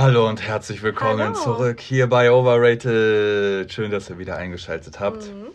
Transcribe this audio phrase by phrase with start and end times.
[0.00, 1.34] Hallo und herzlich willkommen Hallo.
[1.34, 3.70] zurück hier bei Overrated.
[3.70, 5.26] Schön, dass ihr wieder eingeschaltet habt.
[5.26, 5.48] Mhm.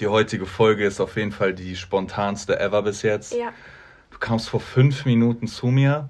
[0.00, 3.32] Die heutige Folge ist auf jeden Fall die spontanste ever bis jetzt.
[3.32, 3.50] Ja,
[4.10, 6.08] Du kamst vor fünf Minuten zu mir.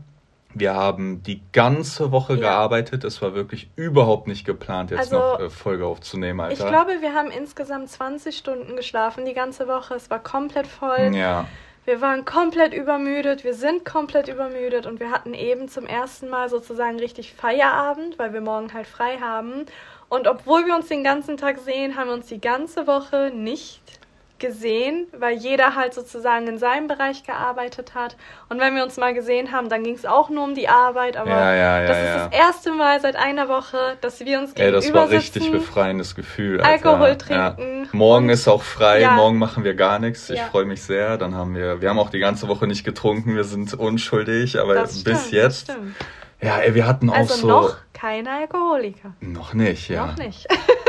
[0.54, 2.40] Wir haben die ganze Woche Ja.
[2.40, 3.04] gearbeitet.
[3.04, 6.64] Es war wirklich überhaupt nicht geplant, jetzt Also, noch äh, Folge aufzunehmen, Alter.
[6.64, 9.94] ich glaube, wir haben insgesamt 20 Stunden geschlafen die ganze Woche.
[9.96, 11.10] Es war komplett voll.
[11.14, 11.46] Ja.
[11.84, 13.42] Wir waren komplett übermüdet.
[13.42, 18.32] Wir sind komplett übermüdet und wir hatten eben zum ersten Mal sozusagen richtig Feierabend, weil
[18.32, 19.66] wir morgen halt frei haben.
[20.08, 23.82] Und obwohl wir uns den ganzen Tag sehen, haben wir uns die ganze Woche nicht
[24.42, 28.16] gesehen, weil jeder halt sozusagen in seinem Bereich gearbeitet hat.
[28.50, 31.16] Und wenn wir uns mal gesehen haben, dann ging es auch nur um die Arbeit.
[31.16, 34.52] Aber Ja, ja, ja, das ist das erste Mal seit einer Woche, dass wir uns
[34.52, 36.60] Ey, das gegenüber war richtig befreiendes Gefühl.
[36.60, 36.90] Alter.
[36.90, 37.88] Alkohol trinken.
[37.92, 40.28] Morgen ist auch frei, morgen machen wir gar nichts.
[40.28, 41.16] Ich freue mich sehr.
[41.16, 44.74] Dann haben wir, wir haben auch die ganze Woche nicht getrunken, wir sind unschuldig, aber
[44.74, 45.68] Das bis stimmt, jetzt.
[45.68, 45.96] Das stimmt.
[46.42, 47.46] Ja, ey, wir hatten auch Also so.
[47.46, 49.12] noch keine Alkoholiker.
[49.20, 50.06] Noch nicht, ja.
[50.06, 50.48] Noch nicht.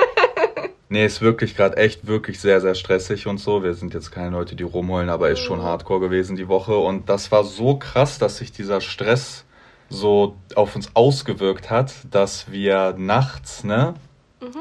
[0.93, 3.63] Nee, ist wirklich gerade echt wirklich sehr, sehr stressig und so.
[3.63, 5.63] Wir sind jetzt keine Leute, die rumholen, aber ist schon Mhm.
[5.63, 6.77] hardcore gewesen die Woche.
[6.77, 9.43] Und das war so krass, dass sich dieser Stress
[9.89, 13.95] so auf uns ausgewirkt hat, dass wir nachts, ne?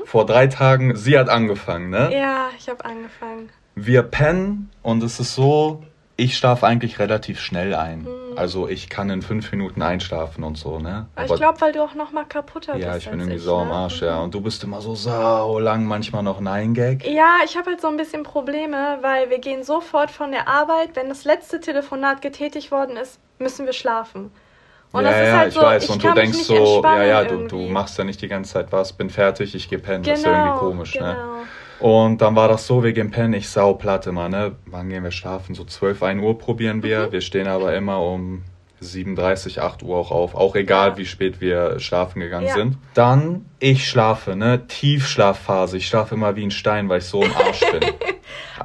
[0.07, 2.07] Vor drei Tagen, sie hat angefangen, ne?
[2.07, 2.13] Mhm.
[2.17, 3.51] Ja, ich habe angefangen.
[3.75, 5.83] Wir pennen und es ist so,
[6.17, 8.07] ich schlafe eigentlich relativ schnell ein.
[8.37, 11.07] Also ich kann in fünf Minuten einschlafen und so, ne?
[11.15, 12.85] Aber ich glaube, weil du auch noch mal kaputter bist.
[12.85, 13.75] ja, ich bin irgendwie so am ne?
[13.75, 14.21] Arsch, ja.
[14.21, 17.07] Und du bist immer so sau lang, manchmal noch Nein Gag.
[17.07, 20.91] Ja, ich habe halt so ein bisschen Probleme, weil wir gehen sofort von der Arbeit,
[20.95, 24.31] wenn das letzte Telefonat getätigt worden ist, müssen wir schlafen.
[24.93, 25.85] Und ja, das ist ja, halt ich so, weiß.
[25.85, 28.73] ich und du denkst so, ja, ja, du, du machst ja nicht die ganze Zeit
[28.73, 30.03] was, bin fertig, ich geh pennen.
[30.03, 31.07] genau, das ist irgendwie komisch, genau.
[31.07, 31.17] ne?
[31.83, 34.55] Und dann war das so, wir gehen pennen, ich sau platt immer, ne?
[34.67, 35.57] Wann gehen wir schlafen?
[35.57, 37.09] So 12, 1 Uhr probieren wir.
[37.09, 37.13] Mhm.
[37.13, 38.45] Wir stehen aber immer um
[38.83, 40.35] 7.30, 8 Uhr auch auf.
[40.35, 42.55] Auch egal, wie spät wir schlafen gegangen Ja.
[42.55, 42.77] sind.
[42.95, 44.67] Dann, ich schlafe, ne?
[44.67, 45.77] Tiefschlafphase.
[45.77, 47.81] Ich schlafe immer wie ein Stein, weil ich so im Arsch bin.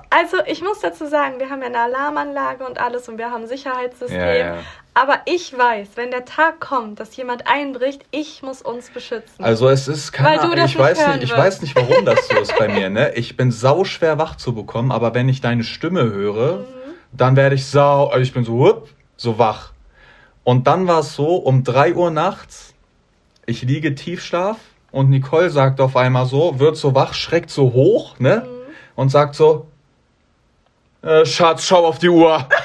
[0.09, 3.43] Also ich muss dazu sagen, wir haben ja eine Alarmanlage und alles und wir haben
[3.43, 4.17] ein Sicherheitssystem.
[4.19, 4.55] Ja, ja.
[4.93, 9.43] Aber ich weiß, wenn der Tag kommt, dass jemand einbricht, ich muss uns beschützen.
[9.43, 12.57] Also es ist keine Ahnung, ich weiß nicht, ich weiß nicht, warum das so ist
[12.57, 13.13] bei mir, ne?
[13.15, 16.65] Ich bin sau schwer wach zu bekommen, aber wenn ich deine Stimme höre, Mhm.
[17.11, 19.71] dann werde ich sau, also ich bin so whoop, so wach.
[20.47, 22.73] Und dann war es so, um 3 Uhr nachts,
[23.45, 24.55] ich liege Tiefschlaf
[24.91, 28.45] und Nicole sagt auf einmal so, wird so wach, schreckt so hoch, ne?
[28.45, 28.73] Mhm.
[28.95, 29.67] Und sagt so,
[31.01, 32.47] äh, Schatz, schau auf die Uhr.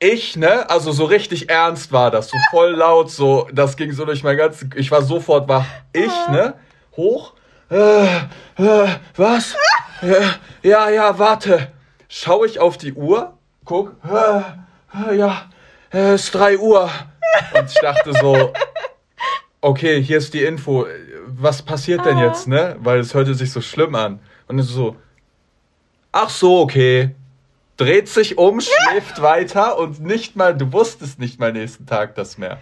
[0.00, 4.04] Ich, ne, also so richtig ernst war das, so voll laut, so, das ging so
[4.04, 5.66] durch mein ganzes, ich war sofort wach.
[5.92, 6.54] Ich, ne,
[6.96, 7.34] hoch,
[7.68, 9.56] äh, äh, was?
[10.00, 10.22] Äh,
[10.62, 11.72] ja, ja, warte.
[12.08, 15.48] Schau ich auf die Uhr, guck, äh, äh, ja,
[15.92, 16.90] äh, ist 3 Uhr.
[17.54, 18.52] Und ich dachte so,
[19.60, 20.86] okay, hier ist die Info,
[21.26, 22.76] was passiert denn jetzt, ne?
[22.80, 24.20] Weil es hörte sich so schlimm an.
[24.46, 24.96] Und es ist so,
[26.12, 27.14] ach so, okay.
[27.76, 28.60] Dreht sich um,
[28.90, 32.58] schläft weiter und nicht mal, du wusstest nicht mal nächsten Tag das mehr.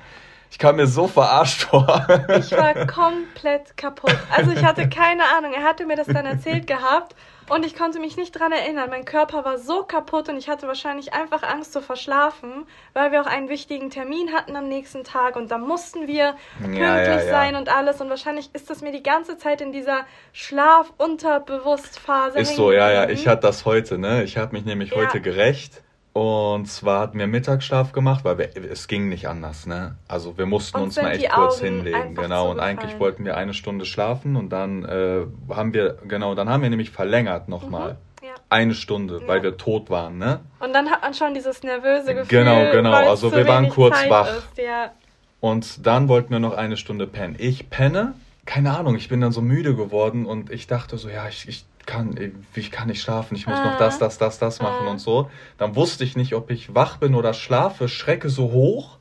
[0.51, 2.07] Ich kam mir so verarscht vor.
[2.39, 4.17] Ich war komplett kaputt.
[4.31, 5.53] Also ich hatte keine Ahnung.
[5.53, 7.15] Er hatte mir das dann erzählt gehabt
[7.49, 8.91] und ich konnte mich nicht dran erinnern.
[8.91, 13.21] Mein Körper war so kaputt und ich hatte wahrscheinlich einfach Angst zu verschlafen, weil wir
[13.21, 17.21] auch einen wichtigen Termin hatten am nächsten Tag und da mussten wir pünktlich ja, ja.
[17.21, 18.01] sein und alles.
[18.01, 23.09] Und wahrscheinlich ist das mir die ganze Zeit in dieser Schlaf-Unterbewusst-Phase Ist so, ja, ja.
[23.09, 24.25] Ich hatte das heute, ne?
[24.25, 25.83] Ich habe mich nämlich heute gerecht.
[26.17, 29.97] Und zwar hatten wir Mittagsschlaf gemacht, weil wir, es ging nicht anders, ne?
[30.09, 32.51] Also wir mussten Uns uns mal echt kurz Augen hinlegen, genau.
[32.51, 36.63] Und eigentlich wollten wir eine Stunde schlafen und dann äh, haben wir, genau, dann haben
[36.63, 37.99] wir nämlich verlängert nochmal.
[38.23, 38.31] Ja.
[38.49, 39.43] Eine Stunde, weil Ja.
[39.43, 40.41] wir tot waren, ne?
[40.59, 42.39] Und dann hat man schon dieses nervöse Gefühl.
[42.45, 42.93] Genau, genau.
[42.93, 44.39] weil Also wir waren kurz Zeit wach.
[44.39, 44.57] Ist.
[44.57, 44.93] Ja.
[45.41, 47.37] Und dann wollten wir noch eine Stunde pennen.
[47.39, 48.15] Ich penne,
[48.47, 51.67] keine Ahnung, ich bin dann so müde geworden und ich dachte so, ja, ich, ich
[51.87, 53.79] kann, ich kann nicht schlafen, ich muss noch Ah.
[53.79, 54.91] das, das, das, das machen Ah.
[54.91, 55.31] und so.
[55.59, 58.99] Dann wusste ich nicht, ob ich wach bin oder schlafe, schrecke so hoch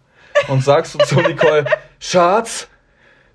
[0.47, 1.65] und sagst so zu Nicole,
[1.99, 2.67] Schatz,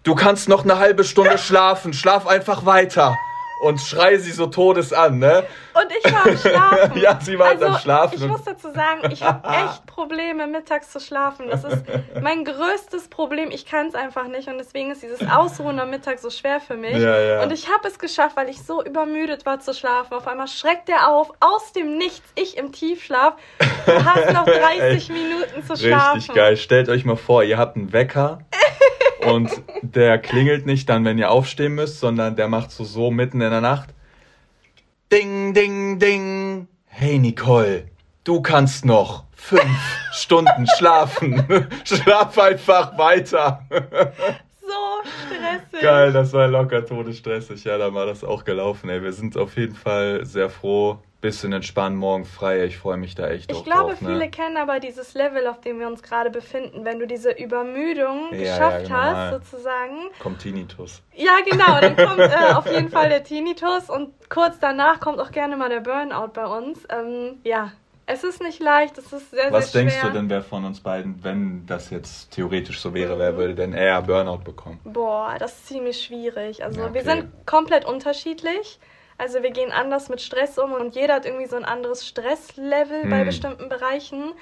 [0.04, 3.16] du kannst noch eine halbe Stunde schlafen, schlaf einfach weiter.
[3.60, 5.44] Und schrei sie so todes an, ne?
[5.74, 7.00] Und ich war am Schlafen.
[7.00, 10.90] Ja, sie war halt am Schlafen Ich muss dazu sagen, ich habe echt Probleme, mittags
[10.90, 11.46] zu schlafen.
[11.50, 11.84] Das ist
[12.22, 13.50] mein größtes Problem.
[13.50, 14.48] Ich kann es einfach nicht.
[14.48, 16.96] Und deswegen ist dieses Ausruhen am Mittag so schwer für mich.
[16.96, 17.42] Ja, ja.
[17.42, 20.14] Und ich habe es geschafft, weil ich so übermüdet war zu schlafen.
[20.14, 23.34] Auf einmal schreckt er auf, aus dem Nichts, ich im Tiefschlaf.
[23.86, 26.16] Du hast noch 30 Minuten zu schlafen.
[26.16, 26.56] Richtig geil.
[26.56, 28.38] Stellt euch mal vor, ihr habt einen Wecker
[29.26, 29.50] und
[29.82, 33.49] der klingelt nicht dann, wenn ihr aufstehen müsst, sondern der macht so so mitten in
[33.50, 33.90] der Nacht.
[35.12, 36.68] Ding, ding, ding.
[36.86, 37.86] Hey Nicole,
[38.24, 39.78] du kannst noch fünf
[40.12, 41.44] Stunden schlafen.
[41.84, 43.66] Schlaf einfach weiter.
[44.60, 47.64] So Geil, das war locker todesstressig.
[47.64, 48.88] Ja, da war das auch gelaufen.
[48.90, 50.98] Ey, wir sind auf jeden Fall sehr froh.
[51.20, 52.64] Bisschen entspannt, morgen frei.
[52.64, 54.08] Ich freue mich da echt Ich glaube, drauf, ne?
[54.08, 56.84] viele kennen aber dieses Level, auf dem wir uns gerade befinden.
[56.84, 59.96] Wenn du diese Übermüdung ja, geschafft ja, genau hast, sozusagen.
[60.18, 61.02] Kommt Tinnitus.
[61.14, 61.78] Ja, genau.
[61.80, 65.68] Dann kommt äh, auf jeden Fall der Tinnitus und kurz danach kommt auch gerne mal
[65.68, 66.86] der Burnout bei uns.
[66.88, 67.72] Ähm, ja,
[68.12, 69.90] es ist nicht leicht, es ist sehr, Was sehr schwer.
[69.90, 73.18] denkst du denn, wer von uns beiden, wenn das jetzt theoretisch so wäre, mhm.
[73.18, 74.80] wer würde denn eher Burnout bekommen?
[74.84, 76.64] Boah, das ist ziemlich schwierig.
[76.64, 76.94] Also okay.
[76.94, 78.80] wir sind komplett unterschiedlich.
[79.20, 83.02] Also wir gehen anders mit Stress um und jeder hat irgendwie so ein anderes Stresslevel
[83.02, 83.10] hm.
[83.10, 84.32] bei bestimmten Bereichen.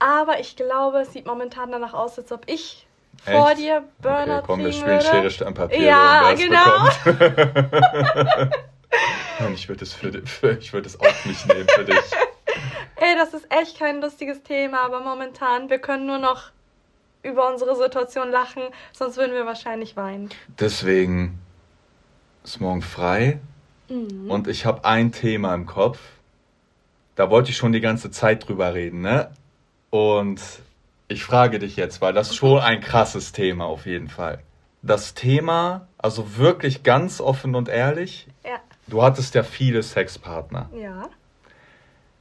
[0.00, 2.88] Aber ich glaube, es sieht momentan danach aus, als ob ich
[3.24, 3.36] Echt?
[3.36, 5.82] vor dir Burnout okay, komm, wir spielen Schere, Stein, Papier.
[5.82, 6.88] Ja, genau.
[9.38, 12.10] Nein, ich würde es für, für, ich würde es auch nicht nehmen für dich.
[12.96, 16.50] Ey, das ist echt kein lustiges Thema, aber momentan, wir können nur noch
[17.22, 20.30] über unsere Situation lachen, sonst würden wir wahrscheinlich weinen.
[20.58, 21.38] Deswegen
[22.42, 23.38] ist morgen frei
[23.90, 24.30] mhm.
[24.30, 25.98] und ich habe ein Thema im Kopf.
[27.16, 29.30] Da wollte ich schon die ganze Zeit drüber reden, ne?
[29.90, 30.40] Und
[31.08, 34.38] ich frage dich jetzt, weil das ist schon ein krasses Thema auf jeden Fall.
[34.82, 38.26] Das Thema, also wirklich ganz offen und ehrlich.
[38.44, 38.60] Ja.
[38.86, 40.70] Du hattest ja viele Sexpartner.
[40.74, 41.08] Ja.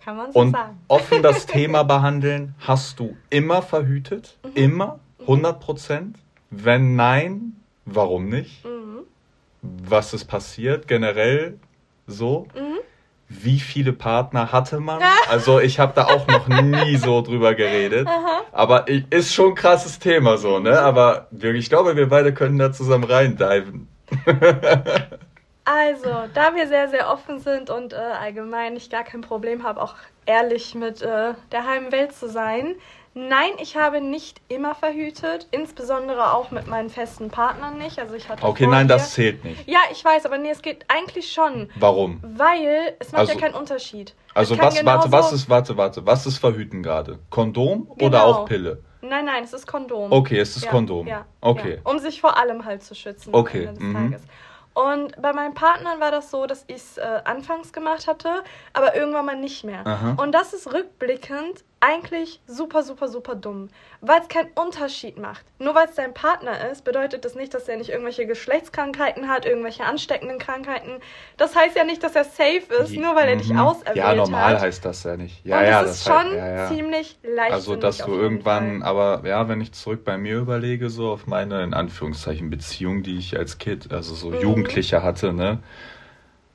[0.03, 0.79] Kann man so und sagen.
[0.87, 4.37] offen das Thema behandeln, hast du immer verhütet?
[4.43, 4.51] Mhm.
[4.55, 4.99] Immer?
[5.21, 6.17] 100 Prozent?
[6.49, 7.55] Wenn nein,
[7.85, 8.65] warum nicht?
[8.65, 9.03] Mhm.
[9.61, 11.59] Was ist passiert generell
[12.07, 12.47] so?
[12.55, 12.79] Mhm.
[13.27, 15.01] Wie viele Partner hatte man?
[15.29, 18.07] Also ich habe da auch noch nie so drüber geredet.
[18.07, 18.41] Aha.
[18.51, 20.79] Aber ist schon ein krasses Thema so, ne?
[20.79, 23.87] Aber ich glaube, wir beide können da zusammen reindiven.
[25.65, 29.79] Also, da wir sehr, sehr offen sind und äh, allgemein ich gar kein Problem habe,
[29.83, 29.93] auch
[30.25, 32.75] ehrlich mit äh, der halben Welt zu sein.
[33.13, 37.99] Nein, ich habe nicht immer verhütet, insbesondere auch mit meinen festen Partnern nicht.
[37.99, 39.67] Also ich hatte okay, nein, das zählt nicht.
[39.67, 41.69] Ja, ich weiß, aber nee, es geht eigentlich schon.
[41.75, 42.19] Warum?
[42.21, 44.13] Weil es macht also, ja keinen Unterschied.
[44.33, 47.19] Also was, warte, was ist, warte, warte, was ist Verhüten gerade?
[47.29, 48.05] Kondom genau.
[48.05, 48.83] oder auch Pille?
[49.01, 50.11] Nein, nein, es ist Kondom.
[50.11, 51.07] Okay, es ist ja, Kondom.
[51.07, 51.79] Ja, okay.
[51.83, 51.91] Ja.
[51.91, 53.33] Um sich vor allem halt zu schützen.
[53.33, 53.69] Okay.
[53.77, 54.17] Mhm.
[54.73, 58.95] Und bei meinen Partnern war das so, dass ich es äh, anfangs gemacht hatte, aber
[58.95, 59.85] irgendwann mal nicht mehr.
[59.85, 60.15] Aha.
[60.21, 63.69] Und das ist rückblickend eigentlich super, super, super dumm,
[64.01, 65.45] weil es keinen Unterschied macht.
[65.59, 69.45] Nur weil es dein Partner ist, bedeutet das nicht, dass er nicht irgendwelche Geschlechtskrankheiten hat,
[69.45, 70.99] irgendwelche ansteckenden Krankheiten.
[71.37, 73.59] Das heißt ja nicht, dass er safe ist, nur weil er dich mhm.
[73.59, 74.15] auserwählt hat.
[74.15, 74.61] Ja, normal hat.
[74.61, 75.45] heißt das ja nicht.
[75.45, 76.67] Ja, Und ja, das ist das schon heißt, ja, ja.
[76.67, 77.53] ziemlich leicht.
[77.53, 78.89] Also, dass du irgendwann, Fall.
[78.89, 83.17] aber ja, wenn ich zurück bei mir überlege, so auf meine, in Anführungszeichen, Beziehung, die
[83.17, 84.41] ich als Kind, also so mhm.
[84.41, 85.59] Jugendlicher hatte, ne,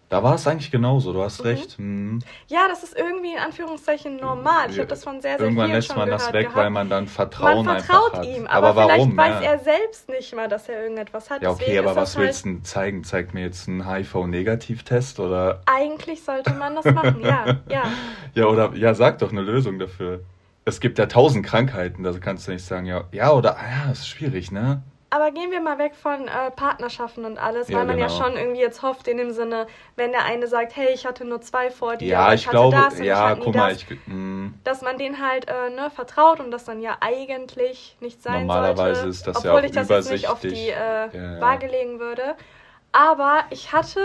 [0.09, 1.47] da war es eigentlich genauso, du hast mhm.
[1.47, 1.79] recht.
[1.79, 2.19] Mhm.
[2.47, 4.71] Ja, das ist irgendwie in Anführungszeichen normal.
[4.71, 6.57] Ich habe das von sehr, sehr Irgendwann vielen lässt man das weg, gehabt.
[6.57, 9.51] weil man dann Vertrauen man vertraut einfach ihm, aber, aber vielleicht weiß ja.
[9.53, 11.43] er selbst nicht mal, dass er irgendetwas hat.
[11.43, 13.05] Ja, okay, Deswegen aber was willst halt du zeigen?
[13.05, 15.63] Zeigt mir jetzt einen HIV-Negativtest oder?
[15.67, 17.85] Eigentlich sollte man das machen, ja, ja.
[18.35, 20.21] Ja, oder, ja, sag doch eine Lösung dafür.
[20.65, 23.93] Es gibt ja tausend Krankheiten, da kannst du nicht sagen, ja, ja oder, ah ja,
[23.93, 24.83] ist schwierig, ne?
[25.15, 28.09] Aber gehen wir mal weg von äh, Partnerschaften und alles, ja, weil man genau.
[28.09, 31.25] ja schon irgendwie jetzt hofft in dem Sinne, wenn der eine sagt, hey, ich hatte
[31.25, 33.87] nur zwei vor dir, ja, ich, ich glaube, das und ja, ich guck mal, ich,
[34.07, 34.55] mm.
[34.65, 39.03] dass man den halt äh, ne, vertraut und das dann ja eigentlich nicht sein Normalerweise
[39.03, 42.01] sollte, ist das obwohl ja auch ich das jetzt nicht auf die äh, Waage legen
[42.01, 42.35] würde.
[42.91, 44.01] Aber ich hatte,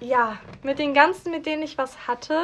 [0.00, 2.40] ja, mit den ganzen, mit denen ich was hatte,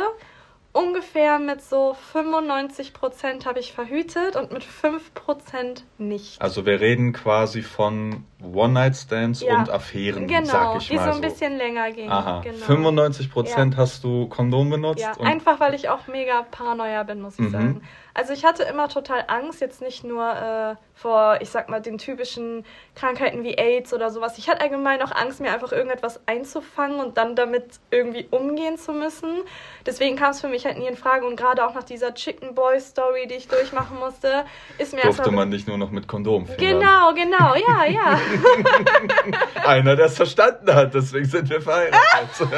[0.74, 6.42] ungefähr mit so 95% habe ich verhütet und mit 5% nicht.
[6.42, 9.58] Also wir reden quasi von One-Night-Stands ja.
[9.58, 12.10] und Affären, genau, sag ich die mal so ein bisschen länger gingen.
[12.10, 12.40] Aha.
[12.42, 12.64] Genau.
[12.64, 13.70] 95 ja.
[13.76, 15.00] hast du Kondom benutzt?
[15.00, 17.50] Ja, einfach weil ich auch mega Paranoia bin, muss ich mhm.
[17.50, 17.80] sagen.
[18.16, 21.98] Also ich hatte immer total Angst, jetzt nicht nur äh, vor, ich sag mal, den
[21.98, 24.38] typischen Krankheiten wie AIDS oder sowas.
[24.38, 28.92] Ich hatte allgemein auch Angst, mir einfach irgendetwas einzufangen und dann damit irgendwie umgehen zu
[28.92, 29.40] müssen.
[29.84, 32.54] Deswegen kam es für mich halt nie in Frage und gerade auch nach dieser Chicken
[32.54, 34.44] Boy Story, die ich durchmachen musste,
[34.78, 36.80] ist mir Durfte man nicht nur noch mit Kondom fingern.
[36.80, 38.20] Genau, genau, ja, ja.
[39.66, 42.38] Einer, der es verstanden hat, deswegen sind wir verheiratet.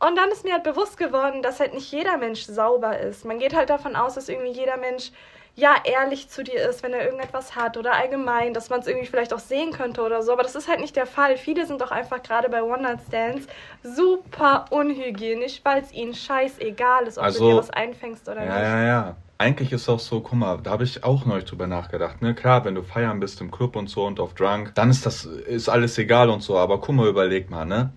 [0.00, 3.24] Und dann ist mir halt bewusst geworden, dass halt nicht jeder Mensch sauber ist.
[3.24, 5.10] Man geht halt davon aus, dass irgendwie jeder Mensch
[5.56, 9.06] ja ehrlich zu dir ist, wenn er irgendetwas hat oder allgemein, dass man es irgendwie
[9.06, 10.32] vielleicht auch sehen könnte oder so.
[10.32, 11.36] Aber das ist halt nicht der Fall.
[11.36, 13.48] Viele sind doch einfach gerade bei One-Night-Stands
[13.82, 18.54] super unhygienisch, weil es ihnen scheißegal ist, ob also, du dir was einfängst oder ja,
[18.54, 18.62] nicht.
[18.62, 19.16] Ja, ja, ja.
[19.40, 22.22] Eigentlich ist es auch so, guck mal, da habe ich auch neulich drüber nachgedacht.
[22.22, 22.34] Ne?
[22.34, 25.24] Klar, wenn du feiern bist im Club und so und auf Drunk, dann ist das
[25.24, 26.58] ist alles egal und so.
[26.58, 27.92] Aber guck mal, überleg mal, ne?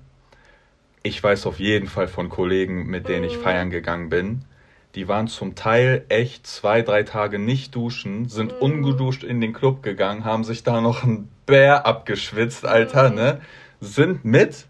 [1.03, 3.41] ich weiß auf jeden Fall von Kollegen, mit denen ich mhm.
[3.41, 4.45] feiern gegangen bin,
[4.95, 8.57] die waren zum Teil echt zwei, drei Tage nicht duschen, sind Mhm.
[8.59, 13.15] ungeduscht in den Club gegangen, haben sich da noch einen Bär abgeschwitzt, Alter, Mhm.
[13.15, 13.41] ne?
[13.79, 14.67] Sind mit.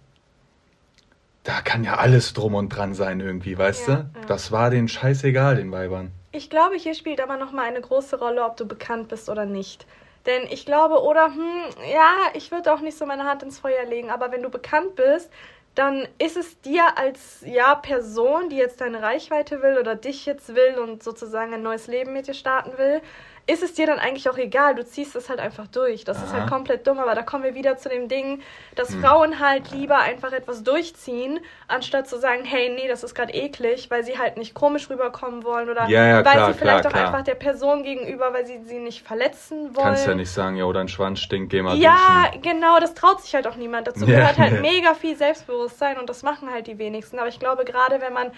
[1.44, 4.00] Da kann ja alles drum und dran sein irgendwie, weißt Ja, du?
[4.02, 4.26] ja.
[4.28, 6.12] Das war denen scheißegal, den Weibern.
[6.34, 9.86] Ich glaube, hier spielt aber nochmal eine große Rolle, ob du bekannt bist oder nicht.
[10.26, 13.86] Denn ich glaube, oder, hm, ja, ich würde auch nicht so meine Hand ins Feuer
[13.86, 15.30] legen, aber wenn du bekannt bist,
[15.76, 20.54] dann ist es dir als, ja, Person, die jetzt deine Reichweite will oder dich jetzt
[20.56, 23.02] will und sozusagen ein neues Leben mit dir starten will,
[23.52, 24.76] ist es dir dann eigentlich auch egal.
[24.76, 26.04] Du ziehst es halt einfach durch.
[26.06, 26.34] Das ist Aha.
[26.34, 28.42] halt komplett dumm, aber da kommen wir wieder zu dem Ding,
[28.76, 29.02] dass Hm.
[29.02, 33.90] Frauen halt lieber einfach etwas durchziehen, anstatt zu sagen, hey, nee, das ist gerade eklig,
[33.92, 36.84] weil sie halt nicht komisch rüberkommen wollen oder Ja, ja, weil klar, sie vielleicht klar,
[36.86, 37.06] auch klar.
[37.08, 39.86] einfach der Person gegenüber, weil sie sie nicht verletzen wollen.
[39.86, 42.42] Kannst ja nicht sagen, ja, dein Schwanz stinkt, geh mal Ja, duschen.
[42.42, 43.88] genau, das traut sich halt auch niemand.
[43.88, 47.18] Dazu Ja, gehört halt mega viel Selbstbewusstsein und das machen halt die wenigsten.
[47.18, 48.32] Aber ich glaube, gerade wenn man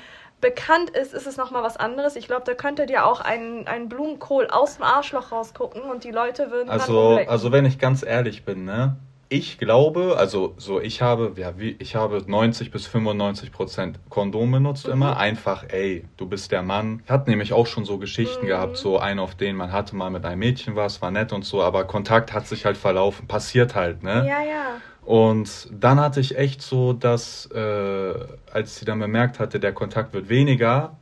[0.44, 2.16] bekannt ist, ist es nochmal was anderes.
[2.16, 6.12] Ich glaube, da könnte dir auch ein, ein Blumenkohl aus dem Arschloch rausgucken und die
[6.12, 8.98] Leute würden Also, also wenn ich ganz ehrlich bin, ne?
[9.30, 14.52] Ich glaube, also so ich habe, ja, wie, ich habe 90 bis 95 Prozent Kondom
[14.52, 14.94] benutzt Mhm.
[14.94, 15.18] immer.
[15.18, 17.02] Einfach, ey, du bist der Mann.
[17.06, 18.50] Ich hatte nämlich auch schon so Geschichten Mhm.
[18.50, 21.46] gehabt, so einen, auf den man hatte mal mit einem Mädchen was, war nett und
[21.46, 23.28] so, aber Kontakt hat sich halt verlaufen.
[23.28, 24.28] Passiert halt, ne?
[24.28, 24.82] Ja, ja.
[25.06, 28.14] Und dann hatte ich echt so, dass, äh,
[28.52, 30.96] als sie dann bemerkt hatte, der Kontakt wird weniger,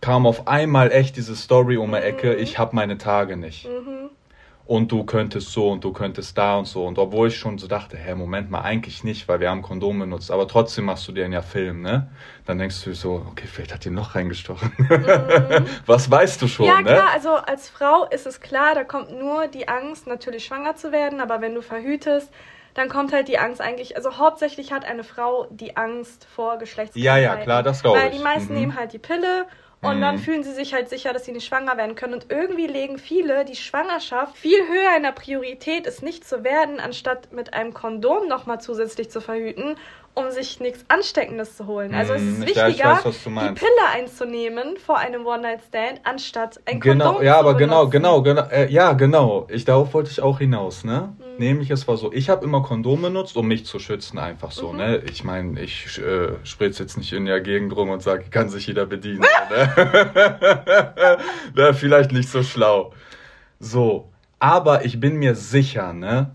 [0.00, 3.66] kam auf einmal echt diese Story um die Ecke, ich habe meine Tage nicht.
[3.66, 4.10] Mhm.
[4.64, 6.86] Und du könntest so und du könntest da und so.
[6.86, 9.98] Und obwohl ich schon so dachte, hä, Moment mal, eigentlich nicht, weil wir haben Kondom
[9.98, 12.08] benutzt, aber trotzdem machst du dir ja Film, ne?
[12.46, 14.72] Dann denkst du so, okay, vielleicht hat die noch reingestochen.
[15.86, 16.72] Was weißt du schon, Mhm.
[16.72, 16.84] ja, ne?
[16.84, 20.92] klar, also als Frau ist es klar, da kommt nur die Angst, natürlich schwanger zu
[20.92, 22.30] werden, aber wenn du verhütest,
[22.74, 27.22] dann kommt halt die Angst eigentlich, also hauptsächlich hat eine Frau die Angst vor Geschlechtskrankheiten.
[27.24, 28.16] Ja, ja, klar, das glaube Weil ich.
[28.16, 28.58] die meisten Mhm.
[28.60, 29.46] nehmen halt die Pille
[29.82, 30.00] und Mhm.
[30.00, 32.14] dann fühlen sie sich halt sicher, dass sie nicht schwanger werden können.
[32.14, 36.80] Und irgendwie legen viele die Schwangerschaft viel höher in der Priorität, es nicht zu werden,
[36.80, 39.76] anstatt mit einem Kondom nochmal zusätzlich zu verhüten,
[40.14, 41.94] um sich nichts Ansteckendes zu holen.
[41.94, 43.54] Also es ist ich- ja, ich wichtiger, weiß, die.
[43.54, 48.42] Pille einzunehmen vor einem One-Night-Stand, anstatt ein Kondom Genau, ja, zu aber genau, genau, genau,
[48.50, 49.46] äh, ja, genau.
[49.50, 51.14] Ich darauf wollte ich auch hinaus, ne?
[51.18, 51.22] Mhm.
[51.38, 54.70] Nämlich es war so, ich habe immer Kondom benutzt, um mich zu schützen, einfach so,
[54.72, 54.76] Mhm.
[54.78, 54.96] ne?
[55.10, 58.66] Ich meine, ich äh, spritze jetzt nicht in der Gegend rum und sage, kann sich
[58.66, 61.18] jeder bedienen, ne?
[61.54, 62.92] Wäre vielleicht nicht so schlau.
[63.60, 66.32] So, aber ich bin mir sicher, ne?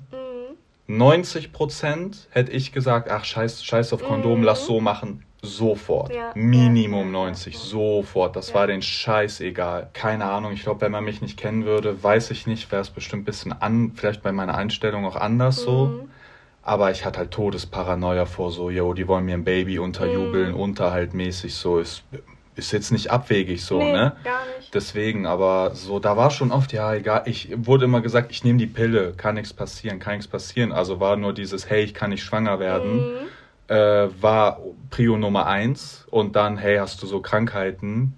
[0.88, 0.98] Mhm.
[0.98, 4.46] 90% hätte ich gesagt, ach scheiß, scheiß auf Kondom, Mhm.
[4.46, 5.24] lass so machen.
[5.44, 6.14] Sofort.
[6.14, 7.60] Ja, Minimum ja, ja, 90, ja.
[7.60, 8.36] sofort.
[8.36, 8.56] Das Ja.
[8.56, 9.90] war den Scheiß egal.
[9.94, 12.90] Keine Ahnung, ich glaube, wenn man mich nicht kennen würde, weiß ich nicht, wäre es
[12.90, 15.88] bestimmt ein bisschen an, vielleicht bei meiner Einstellung auch anders so.
[15.88, 16.10] Mhm.
[16.64, 20.60] Aber ich hatte halt Todesparanoia vor so, yo, die wollen mir ein Baby unterjubeln, Mhm.
[20.60, 21.78] unterhaltmäßig so.
[21.80, 22.04] Ist,
[22.58, 24.16] ist jetzt nicht abwegig so, nee, ne?
[24.24, 24.74] gar nicht.
[24.74, 28.58] Deswegen, aber so, da war schon oft, ja, egal, ich wurde immer gesagt, ich nehme
[28.60, 30.72] die Pille, kann nichts passieren, kann nichts passieren.
[30.72, 33.76] Also war nur dieses, hey, ich kann nicht schwanger werden, Mhm.
[33.76, 34.60] äh, war
[34.90, 36.06] Prio Nummer eins.
[36.10, 38.14] Und dann, hey, hast du so Krankheiten?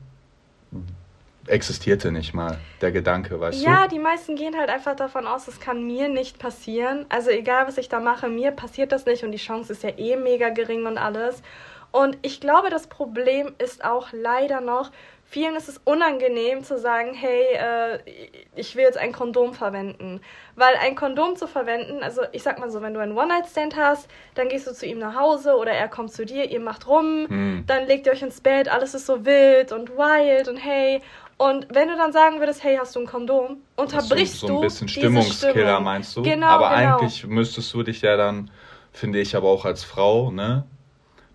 [1.48, 3.96] Existierte nicht mal der Gedanke, weißt Ja, du?
[3.96, 7.08] die meisten gehen halt einfach davon aus, es kann mir nicht passieren.
[7.10, 9.90] Also egal, was ich da mache, mir passiert das nicht und die Chance ist ja
[9.98, 11.42] eh mega gering und alles.
[11.92, 14.92] Und ich glaube, das Problem ist auch leider noch,
[15.26, 18.00] vielen ist es unangenehm zu sagen, hey, äh,
[18.56, 20.22] ich will jetzt ein Kondom verwenden.
[20.56, 24.08] Weil ein Kondom zu verwenden, also ich sag mal so, wenn du einen One-Night-Stand hast,
[24.36, 27.28] dann gehst du zu ihm nach Hause oder er kommt zu dir, ihr macht rum,
[27.28, 27.64] Hm.
[27.68, 31.02] dann legt ihr euch ins Bett, alles ist so wild und wild und hey.
[31.38, 34.56] Und wenn du dann sagen würdest, hey, hast du ein Kondom, unterbrichst so, so ein
[34.56, 35.84] du bisschen diese Stimmungskiller, Stimmung.
[35.84, 36.22] meinst du?
[36.24, 36.98] Genau, aber genau.
[36.98, 38.52] eigentlich müsstest du dich ja dann,
[38.92, 40.66] finde ich, aber auch als Frau, ne?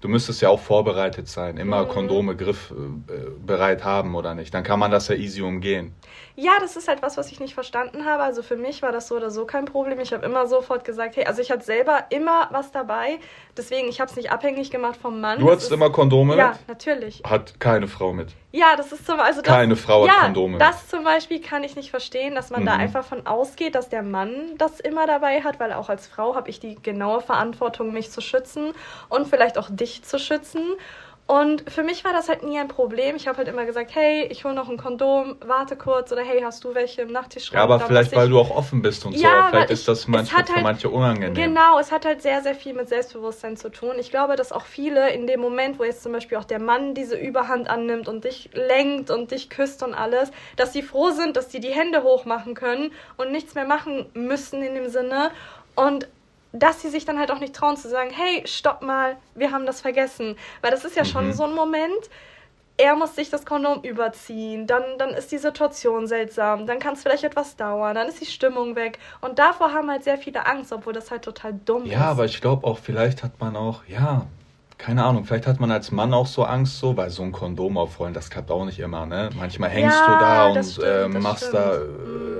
[0.05, 1.89] Du müsstest ja auch vorbereitet sein, immer Mhm.
[1.89, 4.53] Kondome griffbereit haben oder nicht.
[4.53, 5.95] Dann kann man das ja easy umgehen.
[6.37, 8.25] Ja, das ist halt was, was ich nicht verstanden habe.
[8.25, 10.01] Also für mich war das so oder so kein Problem.
[10.01, 13.21] Ich habe immer sofort gesagt, hey, also ich hatte selber immer was dabei.
[13.57, 15.39] Deswegen, ich habe es nicht abhängig gemacht vom Mann.
[15.39, 17.23] Du Das hattest ist, immer Kondome Ja, natürlich.
[17.25, 18.31] Hat keine Frau mit.
[18.51, 20.59] Ja, das ist zum also das, Keine Frau hat ja, Kondome.
[20.59, 22.81] Das zum Beispiel kann ich nicht verstehen, dass man da Mhm.
[22.81, 26.51] einfach von ausgeht, dass der Mann das immer dabei hat, weil auch als Frau habe
[26.51, 28.73] ich die genaue Verantwortung, mich zu schützen
[29.09, 30.63] und vielleicht auch dich zu schützen.
[31.27, 33.17] Und für mich war das halt nie ein Problem.
[33.17, 36.43] Ich habe halt immer gesagt, hey, ich hole noch ein Kondom, warte kurz oder hey,
[36.43, 37.57] hast du welche im Nachttischschrank?
[37.57, 39.23] Ja, aber vielleicht, weil du auch offen bist und so.
[39.23, 41.33] Ja, weil Vielleicht ich- ist das manchmal für halt- manche unangenehm.
[41.35, 43.93] Genau, es hat halt sehr, sehr viel mit Selbstbewusstsein zu tun.
[43.99, 46.93] Ich glaube, dass auch viele in dem Moment, wo jetzt zum Beispiel auch der Mann
[46.93, 51.39] diese Überhand annimmt und dich lenkt und dich küsst und alles, dass sie froh sind,
[51.39, 55.31] dass sie die Hände hoch machen können und nichts mehr machen müssen in dem Sinne.
[55.75, 56.07] Und
[56.55, 59.67] dass sie sich dann halt auch nicht trauen zu sagen, hey, stopp mal, wir haben
[59.67, 60.37] das vergessen.
[60.63, 61.33] Weil das ist ja schon Mhm.
[61.33, 62.09] so ein Moment,
[62.77, 67.03] er muss sich das Kondom überziehen, dann, dann ist die Situation seltsam, dann kann es
[67.03, 68.99] vielleicht etwas dauern, dann ist die Stimmung weg.
[69.21, 72.07] Und davor haben halt sehr viele Angst, obwohl das halt total dumm Ja, ist.
[72.07, 74.27] aber ich glaube auch, vielleicht hat man auch, ja,
[74.79, 77.79] keine Ahnung, vielleicht hat man als Mann auch so Angst, so, weil so ein Kondom
[77.79, 79.31] aufrollen, das klappt auch nicht immer, ne?
[79.37, 81.55] Manchmal hängst Ja, du da und stimmt, äh, machst stimmt.
[81.55, 81.79] da, äh,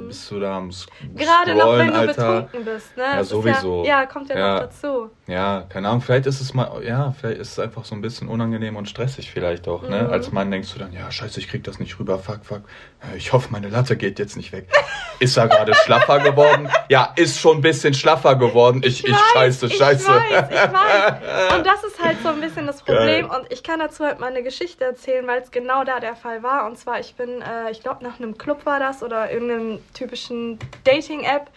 [0.05, 0.09] Mhm.
[0.09, 2.43] bist du da am S Gerade noch, Scrollen, wenn du Alter.
[2.43, 3.03] betrunken bist, ne?
[3.05, 3.85] Ja, Das sowieso.
[3.85, 4.55] Ja, ja, kommt ja, Ja.
[4.55, 5.11] noch dazu.
[5.27, 8.29] Ja, keine Ahnung, vielleicht ist es mal, ja, vielleicht ist es einfach so ein bisschen
[8.29, 10.03] unangenehm und stressig vielleicht auch, ne?
[10.03, 10.11] Mhm.
[10.11, 12.63] Als Mann denkst du dann, ja, scheiße, ich krieg das nicht rüber, fuck, fuck.
[13.17, 14.69] Ich hoffe, meine Latte geht jetzt nicht weg.
[15.21, 16.69] Ist er gerade schlaffer geworden?
[16.89, 18.83] Ja, ist schon ein bisschen schlaffer geworden.
[18.85, 20.11] Ich, ich, weiß, scheiße, scheiße.
[20.11, 21.55] Ich weiß, ich weiß.
[21.57, 23.29] Und das ist halt so ein bisschen das Problem.
[23.29, 26.43] Und ich kann dazu halt mal eine Geschichte erzählen, weil es genau da der Fall
[26.43, 26.67] war.
[26.67, 30.59] Und zwar, ich bin, äh, ich glaube, nach einem Club war das oder irgendeinem typischen
[30.85, 31.51] Dating-App.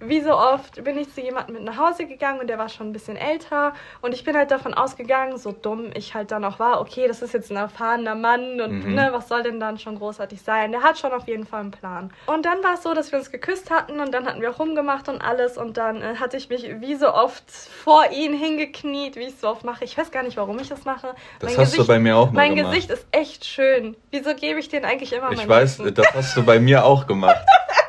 [0.00, 2.88] Wie so oft bin ich zu jemandem mit nach Hause gegangen und der war schon
[2.88, 3.72] ein bisschen älter.
[4.00, 7.20] Und ich bin halt davon ausgegangen, so dumm ich halt dann auch war, okay, das
[7.22, 8.94] ist jetzt ein erfahrener Mann und Mhm.
[8.94, 10.70] ne, was soll denn dann schon großartig sein?
[10.72, 12.12] Der hat schon auf jeden Fall einen Plan.
[12.26, 14.58] Und dann war es so, dass wir uns geküsst hatten und dann hatten wir auch
[14.58, 15.58] rumgemacht und alles.
[15.58, 19.40] Und dann äh, hatte ich mich wie so oft vor ihn hingekniet, wie ich es
[19.40, 19.84] so oft mache.
[19.84, 21.14] Ich weiß gar nicht, warum ich das mache.
[21.40, 22.74] Das hast du bei mir auch mal Mein gemacht.
[22.74, 23.96] Gesicht ist echt schön.
[24.10, 25.94] Wieso gebe ich den eigentlich immer Ich weiß, Rücken?
[25.94, 27.36] das hast du bei mir auch gemacht.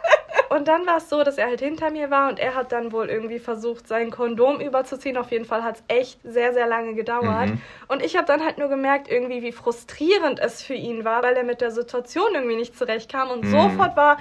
[0.49, 2.91] Und dann war es so, dass er halt hinter mir war und er hat dann
[2.91, 5.15] wohl irgendwie versucht, sein Kondom überzuziehen.
[5.17, 7.51] Auf jeden Fall hat es echt sehr, sehr lange gedauert.
[7.51, 7.61] Mhm.
[7.87, 11.35] Und ich habe dann halt nur gemerkt, irgendwie, wie frustrierend es für ihn war, weil
[11.37, 13.29] er mit der Situation irgendwie nicht zurechtkam.
[13.29, 13.51] Und Mhm.
[13.51, 14.17] sofort war,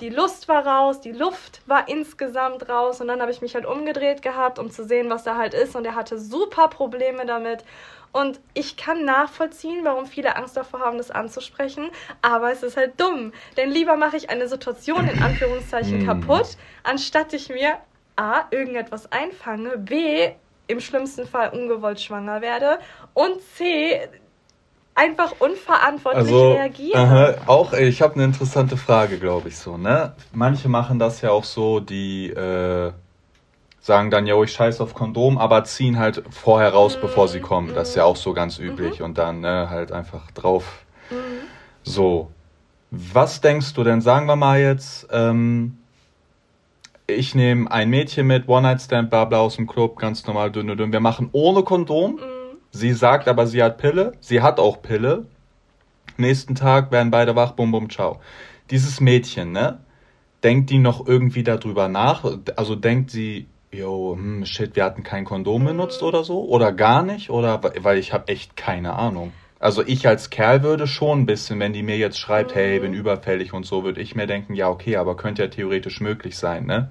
[0.00, 3.00] die Lust war raus, die Luft war insgesamt raus.
[3.00, 5.76] Und dann habe ich mich halt umgedreht gehabt, um zu sehen, was da halt ist.
[5.76, 7.64] Und er hatte super Probleme damit.
[8.12, 11.90] Und ich kann nachvollziehen, warum viele Angst davor haben, das anzusprechen.
[12.22, 13.32] Aber es ist halt dumm.
[13.56, 16.06] Denn lieber mache ich eine Situation in Anführungszeichen Mm.
[16.06, 17.76] kaputt, anstatt ich mir
[18.16, 20.30] A, irgendetwas einfange, B,
[20.66, 22.78] im schlimmsten Fall ungewollt schwanger werde
[23.14, 24.00] und C,
[24.94, 26.98] einfach unverantwortlich Also, reagiere.
[26.98, 30.14] aha, auch, ich habe eine interessante Frage, glaube ich so, ne?
[30.32, 32.92] Manche machen das ja auch so, die äh,
[33.88, 37.40] sagen dann, yo, ich scheiß auf Kondom, aber ziehen halt vorher raus, Mhm, bevor sie
[37.40, 37.74] kommen.
[37.74, 38.10] Das ist ja mhm.
[38.10, 40.84] auch so ganz üblich und dann ne, halt einfach drauf.
[41.10, 41.16] Mhm.
[41.82, 42.30] So,
[42.90, 44.02] was denkst du denn?
[44.02, 45.78] Sagen wir mal jetzt, ähm,
[47.06, 50.92] ich nehme ein Mädchen mit, One-Night-Stand, bla bla aus dem Club, ganz normal, dünn, dünn.
[50.92, 52.16] Wir machen ohne Kondom.
[52.16, 52.58] Mhm.
[52.70, 54.12] Sie sagt aber, sie hat Pille.
[54.20, 55.24] Sie hat auch Pille.
[56.18, 58.20] Nächsten Tag werden beide wach, bum, bum, ciao.
[58.70, 59.80] Dieses Mädchen, ne?
[60.42, 62.24] Denkt die noch irgendwie darüber nach?
[62.54, 66.44] Also denkt sie, yo, hm, shit, wir hatten kein Kondom benutzt oder so?
[66.44, 67.30] Oder gar nicht?
[67.30, 69.32] Oder, weil ich habe echt keine Ahnung.
[69.60, 72.94] Also ich als Kerl würde schon ein bisschen, wenn die mir jetzt schreibt, hey, bin
[72.94, 76.64] überfällig und so, würde ich mir denken, ja, okay, aber könnte ja theoretisch möglich sein,
[76.66, 76.90] ne?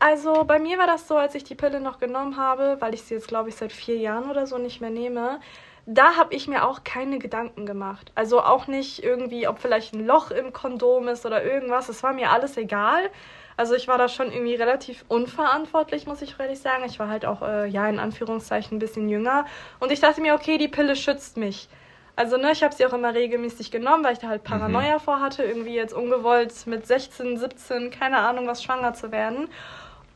[0.00, 3.02] Also bei mir war das so, als ich die Pille noch genommen habe, weil ich
[3.02, 5.40] sie jetzt, glaube ich, seit vier Jahren oder so nicht mehr nehme.
[5.86, 8.12] Da habe ich mir auch keine Gedanken gemacht.
[8.14, 11.88] Also auch nicht irgendwie, ob vielleicht ein Loch im Kondom ist oder irgendwas.
[11.88, 13.10] Es war mir alles egal.
[13.58, 16.84] Also ich war da schon irgendwie relativ unverantwortlich, muss ich ehrlich sagen.
[16.86, 19.46] Ich war halt auch, äh, ja, in Anführungszeichen ein bisschen jünger.
[19.80, 21.68] Und ich dachte mir, okay, die Pille schützt mich.
[22.14, 25.42] Also, ne, ich habe sie auch immer regelmäßig genommen, weil ich da halt Paranoia vorhatte,
[25.42, 29.48] irgendwie jetzt ungewollt mit 16, 17, keine Ahnung was, schwanger zu werden.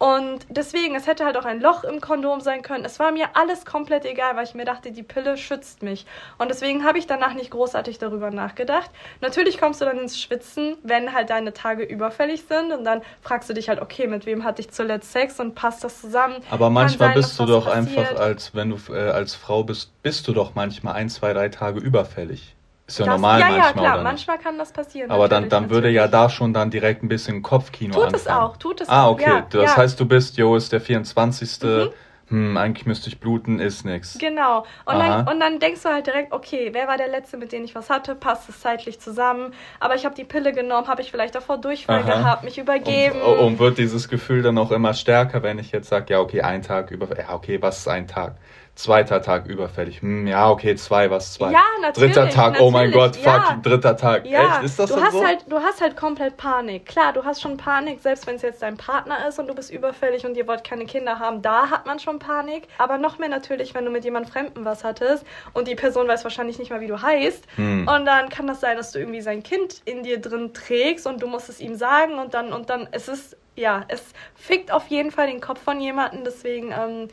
[0.03, 2.85] Und deswegen, es hätte halt auch ein Loch im Kondom sein können.
[2.85, 6.07] Es war mir alles komplett egal, weil ich mir dachte, die Pille schützt mich.
[6.39, 8.91] Und deswegen habe ich danach nicht großartig darüber nachgedacht.
[9.21, 12.73] Natürlich kommst du dann ins Schwitzen, wenn halt deine Tage überfällig sind.
[12.73, 15.85] Und dann fragst du dich halt, okay, mit wem hatte ich zuletzt Sex und passt
[15.85, 16.35] das zusammen?
[16.51, 18.19] Aber Kann manchmal sein, bist du doch was einfach, passiert.
[18.19, 21.79] als wenn du äh, als Frau bist, bist du doch manchmal ein, zwei, drei Tage
[21.79, 22.57] überfällig.
[22.93, 25.11] Ist ja Das- normal ja, manchmal, ja, klar, manchmal kann das passieren.
[25.11, 28.17] Aber dann, dann würde ja da schon dann direkt ein bisschen Kopfkino Tut anfangen.
[28.21, 29.13] es auch, tut es Ah, auch.
[29.13, 29.23] okay.
[29.31, 29.77] Ja, das ja.
[29.79, 31.63] heißt, du bist, jo, ist der 24.
[31.63, 31.89] Mhm.
[32.29, 34.19] Hm, eigentlich müsste ich bluten, ist nix.
[34.19, 34.61] Genau.
[34.85, 35.23] Und Aha.
[35.23, 37.75] dann, und dann denkst du halt direkt, okay, wer war der Letzte, mit dem ich
[37.75, 38.15] was hatte?
[38.15, 39.55] Passt es zeitlich zusammen?
[39.81, 42.05] Aber ich habe die Pille genommen, habe ich vielleicht davor Durchfall Aha.
[42.05, 43.21] gehabt, mich übergeben.
[43.23, 46.43] Und, und wird dieses Gefühl dann auch immer stärker, wenn ich jetzt sage, ja, okay,
[46.43, 48.37] ein Tag über, ja, okay, was ist ein Tag?
[48.83, 50.03] Zweiter Tag überfällig.
[50.03, 51.53] Hm, ja, okay, zwei, was zwei?
[51.53, 53.61] Ja, natürlich, Dritter Tag, oh mein Gott, natürlich, fuck, ja.
[53.63, 54.27] dritter Tag.
[54.27, 54.65] Ja, Echt?
[54.65, 55.25] Ist das du hast so?
[55.25, 56.87] halt, du hast halt komplett Panik.
[56.87, 59.73] Klar, du hast schon Panik, selbst wenn es jetzt dein Partner ist und du bist
[59.73, 62.67] überfällig und ihr wollt keine Kinder haben, da hat man schon Panik.
[62.79, 66.25] Aber noch mehr natürlich, wenn du mit jemand Fremden was hattest und die Person weiß
[66.25, 67.47] wahrscheinlich nicht mal, wie du heißt.
[67.55, 67.87] Hm.
[67.87, 71.23] Und dann kann das sein, dass du irgendwie sein Kind in dir drin trägst und
[71.23, 74.03] du musst es ihm sagen und dann, und dann, es ist, ja, es
[74.35, 76.25] fickt auf jeden Fall den Kopf von jemandem.
[76.25, 77.09] Deswegen, ähm,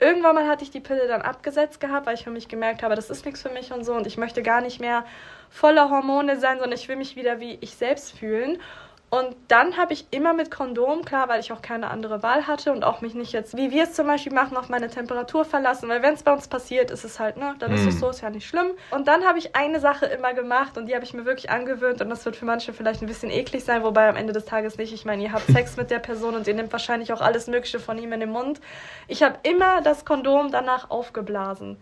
[0.00, 2.96] irgendwann mal hatte ich die Pille dann abgesetzt gehabt, weil ich für mich gemerkt habe,
[2.96, 5.04] das ist nichts für mich und so und ich möchte gar nicht mehr
[5.50, 8.58] voller Hormone sein, sondern ich will mich wieder wie ich selbst fühlen.
[9.10, 12.70] Und dann habe ich immer mit Kondom, klar, weil ich auch keine andere Wahl hatte
[12.70, 15.88] und auch mich nicht jetzt, wie wir es zum Beispiel machen, auf meine Temperatur verlassen.
[15.88, 17.98] Weil wenn es bei uns passiert, ist es halt, ne, dann ist es Mm.
[17.98, 18.68] so, ist ja nicht schlimm.
[18.92, 22.00] Und dann habe ich eine Sache immer gemacht und die habe ich mir wirklich angewöhnt
[22.00, 24.78] und das wird für manche vielleicht ein bisschen eklig sein, wobei am Ende des Tages
[24.78, 24.92] nicht.
[24.92, 27.80] Ich meine, ihr habt Sex mit der Person und ihr nehmt wahrscheinlich auch alles Mögliche
[27.80, 28.60] von ihm in den Mund.
[29.08, 31.78] Ich habe immer das Kondom danach aufgeblasen.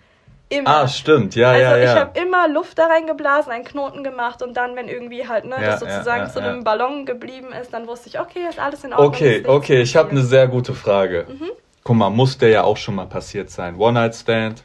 [0.51, 0.69] Immer.
[0.69, 1.85] Ah, stimmt, ja, also ja, ja.
[1.95, 5.57] ich habe immer Luft da reingeblasen, einen Knoten gemacht und dann, wenn irgendwie halt, ne,
[5.61, 6.65] Ja, das sozusagen ja, zu einem.
[6.65, 9.09] Ballon geblieben ist, dann wusste ich, okay, ist alles in Ordnung.
[9.09, 11.27] Okay, okay, ich habe eine sehr gute Frage.
[11.29, 11.51] Mhm.
[11.85, 13.77] Guck mal, muss der ja auch schon mal passiert sein.
[13.77, 14.65] One-Night-Stand,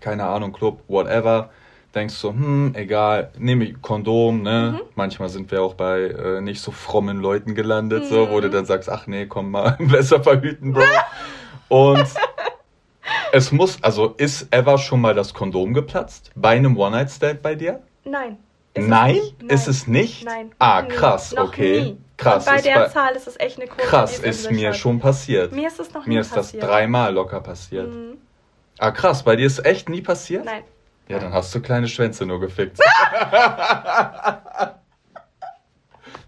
[0.00, 1.50] keine Ahnung, Club, whatever.
[1.94, 4.74] Denkst du, hm, egal, nehme ich Kondom, ne?
[4.76, 4.80] Mhm.
[4.94, 8.52] Manchmal sind wir auch bei äh, nicht so frommen Leuten gelandet, so, wo du Mhm.
[8.52, 10.84] dann sagst, ach nee, komm mal, besser verhüten, Bro.
[11.68, 12.06] Und
[13.32, 16.30] es muss, also ist ever schon mal das Kondom geplatzt?
[16.34, 17.82] Bei einem One-Night-Stand bei dir?
[18.04, 18.38] Nein.
[18.74, 19.16] Ist es Nein?
[19.40, 19.50] Nein.
[19.50, 20.24] Ist es nicht?
[20.24, 20.50] Nein.
[20.58, 21.80] Ah, krass, Noch okay.
[21.82, 21.98] Nie.
[22.16, 23.86] Krass, Und bei der bei- Zahl ist es echt eine Quote.
[23.86, 24.76] Krass, es ist mir hat.
[24.76, 25.52] schon passiert.
[25.52, 26.64] Mir ist es noch nie Mir ist das passiert.
[26.64, 27.88] dreimal locker passiert.
[27.92, 28.18] Mhm.
[28.78, 30.44] Ah, krass, bei dir ist echt nie passiert?
[30.44, 30.64] Nein.
[31.08, 32.78] Ja, dann hast du kleine Schwänze nur gefickt.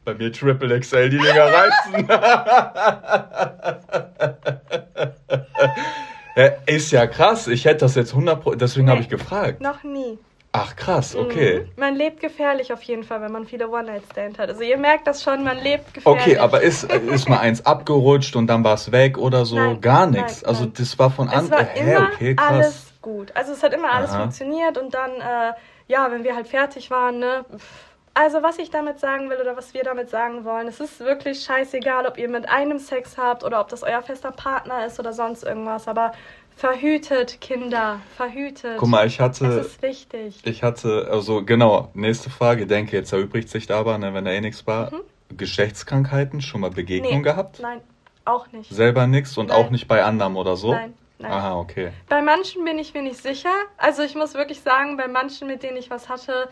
[0.04, 2.08] bei mir Triple XL, die Dinger reißen.
[6.36, 8.92] ja, ist ja krass, ich hätte das jetzt 100 Pro deswegen Nee.
[8.92, 9.60] habe ich gefragt.
[9.60, 10.18] Noch nie.
[10.52, 11.60] Ach krass, okay.
[11.60, 11.80] Mhm.
[11.80, 14.48] Man lebt gefährlich auf jeden Fall, wenn man viele One-Night-Stand hat.
[14.48, 16.22] Also ihr merkt das schon, man lebt gefährlich.
[16.22, 19.54] Okay, aber ist, ist mal eins abgerutscht und dann war es weg oder so?
[19.54, 20.42] Nein, Gar nichts.
[20.42, 21.52] Also das war von es an.
[21.52, 22.50] Hä, immer okay, krass.
[22.50, 23.30] alles gut.
[23.36, 24.22] Also es hat immer alles Aha.
[24.22, 25.52] funktioniert und dann, äh,
[25.86, 27.44] ja, wenn wir halt fertig waren, ne.
[27.56, 27.89] pff.
[28.20, 31.42] Also was ich damit sagen will oder was wir damit sagen wollen, es ist wirklich
[31.42, 35.14] scheißegal, ob ihr mit einem Sex habt oder ob das euer fester Partner ist oder
[35.14, 35.88] sonst irgendwas.
[35.88, 36.12] Aber
[36.54, 38.76] verhütet, Kinder, verhütet.
[38.76, 40.42] Guck mal, ich hatte, ist wichtig.
[40.44, 44.32] ich hatte, also genau, nächste Frage, denke jetzt erübrigt sich da aber, ne, wenn da
[44.32, 44.92] eh nichts war.
[44.92, 45.00] Mhm.
[45.38, 47.22] Geschlechtskrankheiten, schon mal Begegnung Nee.
[47.22, 47.60] gehabt?
[47.60, 47.80] Nein,
[48.26, 48.68] auch nicht.
[48.70, 49.56] Selber nix und Nein.
[49.56, 50.72] auch nicht bei anderen oder so?
[50.74, 51.32] Nein, nein.
[51.32, 51.92] Aha, okay.
[52.10, 53.48] Bei manchen bin ich mir nicht sicher.
[53.78, 56.50] Also ich muss wirklich sagen, bei manchen, mit denen ich was hatte,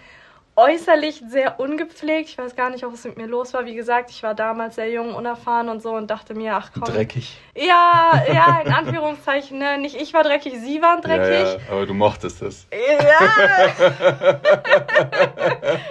[0.59, 2.29] äußerlich sehr ungepflegt.
[2.31, 3.65] Ich weiß gar nicht, was mit mir los war.
[3.65, 6.83] Wie gesagt, ich war damals sehr jung, unerfahren und so und dachte mir, ach komm.
[6.83, 7.39] Dreckig.
[7.55, 9.57] Ja, ja, in Anführungszeichen.
[9.59, 9.79] Ne?
[9.79, 11.61] Nicht ich war dreckig, sie waren Ja, dreckig.
[11.69, 12.67] ja, aber du mochtest es.
[12.73, 13.21] Ja.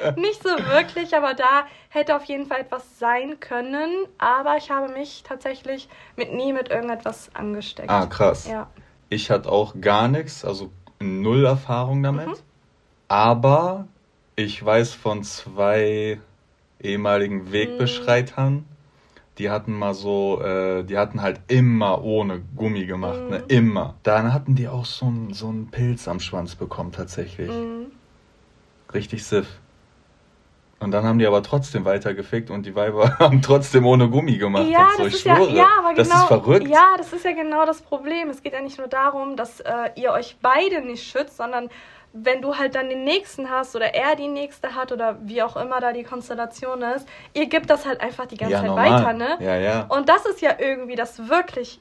[0.17, 3.89] Nicht so wirklich, aber da hätte auf jeden Fall etwas sein können.
[4.17, 7.89] Aber ich habe mich tatsächlich mit nie mit irgendetwas angesteckt.
[7.89, 8.47] Ah, krass.
[8.47, 8.67] Ja.
[9.07, 12.27] Ich hatte auch gar nichts, also null Erfahrung damit.
[12.27, 12.35] Mhm.
[13.07, 13.87] Aber
[14.37, 16.19] ich weiß von zwei
[16.79, 18.65] ehemaligen Wegbeschreitern,
[19.39, 23.29] die hatten mal so, äh, die hatten halt immer ohne Gummi gemacht, Mhm.
[23.29, 23.43] ne?
[23.47, 23.95] Immer.
[24.03, 27.49] Dann hatten die auch so einen so einen Pilz am Schwanz bekommen, tatsächlich.
[27.49, 27.87] Mhm.
[28.93, 29.47] Richtig siff.
[30.79, 34.67] Und dann haben die aber trotzdem weitergefickt und die Weiber haben trotzdem ohne Gummi gemacht.
[34.69, 35.03] Ja, so.
[35.05, 35.55] das ist ja, schwöre.
[35.55, 36.21] ja, aber das genau.
[36.21, 36.67] ist verrückt.
[36.67, 38.29] Ja, das ist ja genau das Problem.
[38.29, 41.69] Es geht ja nicht nur darum, dass äh, ihr euch beide nicht schützt, sondern
[42.23, 45.55] wenn du halt dann den nächsten hast oder er die nächste hat oder wie auch
[45.57, 48.91] immer da die Konstellation ist, ihr gebt das halt einfach die ganze ja, Zeit normal.
[48.91, 49.37] weiter, ne?
[49.39, 49.85] Ja, ja.
[49.89, 51.79] Und das ist ja irgendwie das wirklich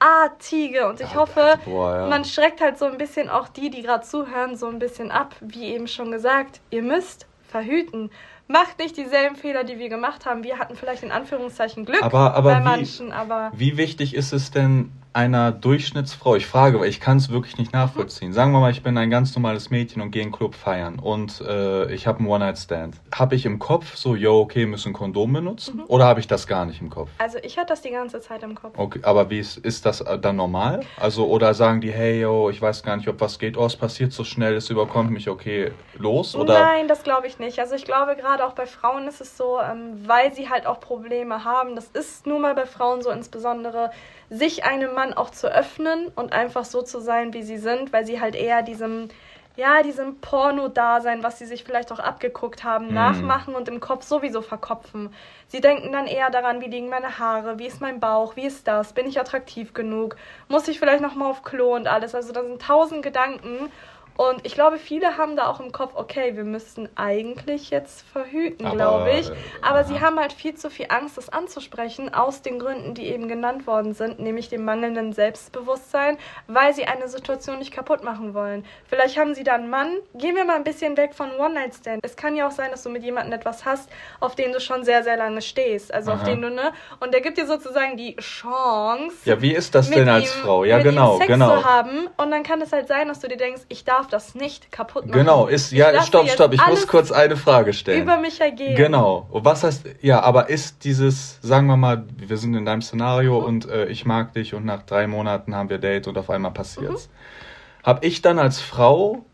[0.00, 0.88] abartige.
[0.88, 2.06] Und ich Ja, hoffe, boah, ja.
[2.06, 5.34] man schreckt halt so ein bisschen auch die, die gerade zuhören, so ein bisschen ab.
[5.40, 8.10] Wie eben schon gesagt, ihr müsst verhüten.
[8.48, 10.42] Macht nicht dieselben Fehler, die wir gemacht haben.
[10.44, 14.32] Wir hatten vielleicht in Anführungszeichen Glück Aber- aber bei wie- manchen, aber Wie wichtig ist
[14.32, 16.36] es denn einer Durchschnittsfrau?
[16.36, 18.32] Ich frage, weil ich kann es wirklich nicht nachvollziehen.
[18.32, 20.98] Sagen wir mal, ich bin ein ganz normales Mädchen und gehe in den Club feiern
[20.98, 22.96] und äh, ich habe einen One-Night-Stand.
[23.14, 25.76] Habe ich im Kopf so, yo, okay, müssen Kondom benutzen?
[25.76, 25.84] Mhm.
[25.88, 27.10] Oder habe ich das gar nicht im Kopf?
[27.18, 28.74] also ich hatte das die ganze Zeit im Kopf.
[28.76, 30.80] Okay, aber wie ist, ist das äh, dann normal?
[30.98, 33.76] Also, oder sagen die, hey, yo, ich weiß gar nicht, ob was geht, oh, es
[33.76, 36.34] passiert so schnell, es überkommt mich, okay, los?
[36.34, 36.54] Oder?
[36.54, 37.58] Nein, das glaube ich nicht.
[37.58, 40.80] Also ich glaube gerade auch bei Frauen ist es so, ähm, weil sie halt auch
[40.80, 41.74] Probleme haben.
[41.76, 43.90] Das ist nun mal bei Frauen so insbesondere,
[44.32, 48.06] sich einem Mann auch zu öffnen und einfach so zu sein, wie sie sind, weil
[48.06, 49.08] sie halt eher diesem
[49.54, 52.94] ja, diesem Porno-Dasein, was sie sich vielleicht auch abgeguckt haben, Mhm.
[52.94, 55.12] nachmachen und im Kopf sowieso verkopfen.
[55.46, 58.66] Sie denken dann eher daran, wie liegen meine Haare, wie ist mein Bauch, wie ist
[58.66, 60.16] das, bin ich attraktiv genug,
[60.48, 62.14] muss ich vielleicht nochmal auf Klo und alles.
[62.14, 63.70] Also da sind tausend Gedanken
[64.16, 68.70] und ich glaube, viele haben da auch im Kopf, okay, wir müssten eigentlich jetzt verhüten,
[68.70, 69.30] glaube ich.
[69.30, 70.02] äh, Aber sie aha.
[70.06, 73.94] haben halt viel zu viel Angst, das anzusprechen, aus den Gründen, die eben genannt worden
[73.94, 78.64] sind, nämlich dem mangelnden Selbstbewusstsein, weil sie eine Situation nicht kaputt machen wollen.
[78.86, 79.96] Vielleicht haben sie da einen Mann.
[80.14, 82.00] Gehen wir mal ein bisschen weg von One-Night-Stand.
[82.04, 83.88] Es kann ja auch sein, dass du mit jemandem etwas hast,
[84.20, 85.92] auf den du schon sehr, sehr lange stehst.
[85.92, 86.26] Also auf Aha.
[86.26, 86.72] den du, ne?
[87.00, 89.16] Und der gibt dir sozusagen die Chance.
[89.24, 90.64] Ja, wie ist das denn als ihm- Frau?
[90.64, 91.58] Ja, genau, Sex genau.
[91.60, 94.10] zu haben und dann kann es halt sein, dass du dir denkst, ich darf darf
[94.10, 95.18] das nicht kaputt machen.
[95.18, 98.02] Genau, ist, Ich ja, lasse stopp, stopp, ich muss kurz eine Frage stellen.
[98.02, 98.74] Über mich ergehen.
[98.76, 99.28] Genau.
[99.30, 103.46] Was heißt, ja, aber ist dieses, sagen wir mal, wir sind in deinem Szenario Mhm.
[103.46, 106.52] und äh, ich mag dich und nach drei Monaten haben wir Date und auf einmal
[106.52, 107.08] passiert's.
[107.08, 107.86] Mhm.
[107.86, 109.24] Hab ich dann als Frau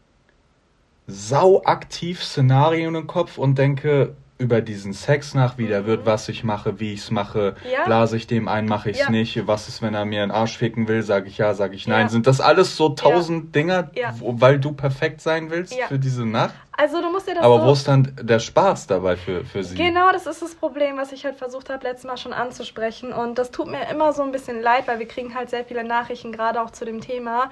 [1.07, 6.29] sau aktiv Szenarien im Kopf und denke über diesen Sex nach, wie der wird, was
[6.29, 7.71] ich mache, wie ich's mache, Mhm.
[7.73, 7.85] Ja.
[7.85, 9.11] blase ich dem ein, mache ich's Ja.
[9.11, 11.89] nicht, was ist, wenn er mir einen Arsch ficken will, sage ich ja, sage ich
[11.89, 12.03] nein.
[12.03, 12.09] Ja.
[12.09, 16.55] Sind das alles so tausend Dinger, wo, weil du perfekt sein willst für diese Nacht?
[16.77, 17.67] Also du musst dir das Aber so...
[17.67, 19.75] wo ist dann der Spaß dabei für, für sie?
[19.77, 23.13] Genau, das ist das Problem, was ich halt versucht habe, letztes Mal schon anzusprechen.
[23.13, 25.83] Und das tut mir immer so ein bisschen leid, weil wir kriegen halt sehr viele
[25.83, 27.51] Nachrichten, gerade auch zu dem Thema.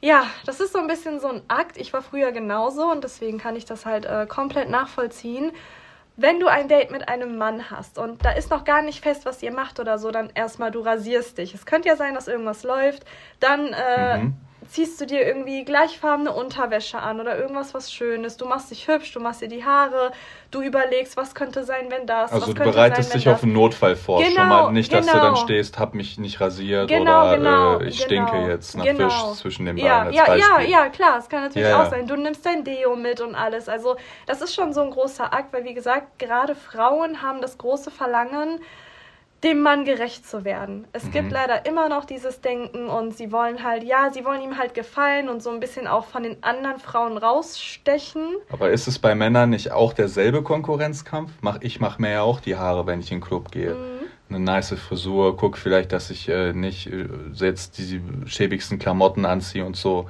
[0.00, 1.76] Ja, das ist so ein bisschen so ein Akt.
[1.76, 5.50] Ich war früher genauso und deswegen kann ich das halt äh, komplett nachvollziehen.
[6.20, 9.24] Wenn du ein Date mit einem Mann hast und da ist noch gar nicht fest,
[9.24, 11.54] was ihr macht oder so, dann erstmal du rasierst dich.
[11.54, 13.04] Es könnte ja sein, dass irgendwas läuft.
[13.40, 14.34] Dann äh, Mhm.
[14.68, 18.36] Ziehst du dir irgendwie gleichfarbene Unterwäsche an oder irgendwas was Schönes.
[18.36, 20.12] Du machst dich hübsch, du machst dir die Haare,
[20.50, 22.30] du überlegst, was könnte sein, wenn das.
[22.32, 23.34] Also du bereitest sein, dich das.
[23.36, 24.22] auf einen Notfall vor.
[24.22, 25.36] schon Genau, mal nicht, dass du dann genau.
[25.36, 29.08] stehst, hab mich nicht rasiert Genau, oder genau, äh, ich genau, stinke jetzt nach genau.
[29.08, 30.12] Fisch zwischen den ja, Beinen.
[30.12, 30.70] ja, ja, Beispiel.
[30.70, 31.90] ja, klar, es kann natürlich Ja, auch ja.
[31.90, 32.06] sein.
[32.06, 33.68] Du nimmst dein Deo mit und alles.
[33.68, 33.96] Also
[34.26, 37.90] das ist schon so ein großer Akt, weil wie gesagt, gerade Frauen haben das große
[37.90, 38.60] Verlangen,
[39.42, 40.86] dem Mann gerecht zu werden.
[40.92, 41.10] Es Mhm.
[41.12, 44.74] gibt leider immer noch dieses Denken und sie wollen halt, ja, sie wollen ihm halt
[44.74, 48.22] gefallen und so ein bisschen auch von den anderen Frauen rausstechen.
[48.50, 51.30] Aber ist es bei Männern nicht auch derselbe Konkurrenzkampf?
[51.40, 53.74] Mach, ich mache mir ja auch die Haare, wenn ich in den Club gehe.
[53.74, 54.00] Mhm.
[54.28, 59.64] Eine nice Frisur, guck vielleicht, dass ich äh, nicht äh, jetzt die schäbigsten Klamotten anziehe
[59.64, 60.08] und so.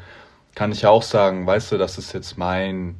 [0.54, 2.96] Kann ich ja auch sagen, weißt du, das ist jetzt mein.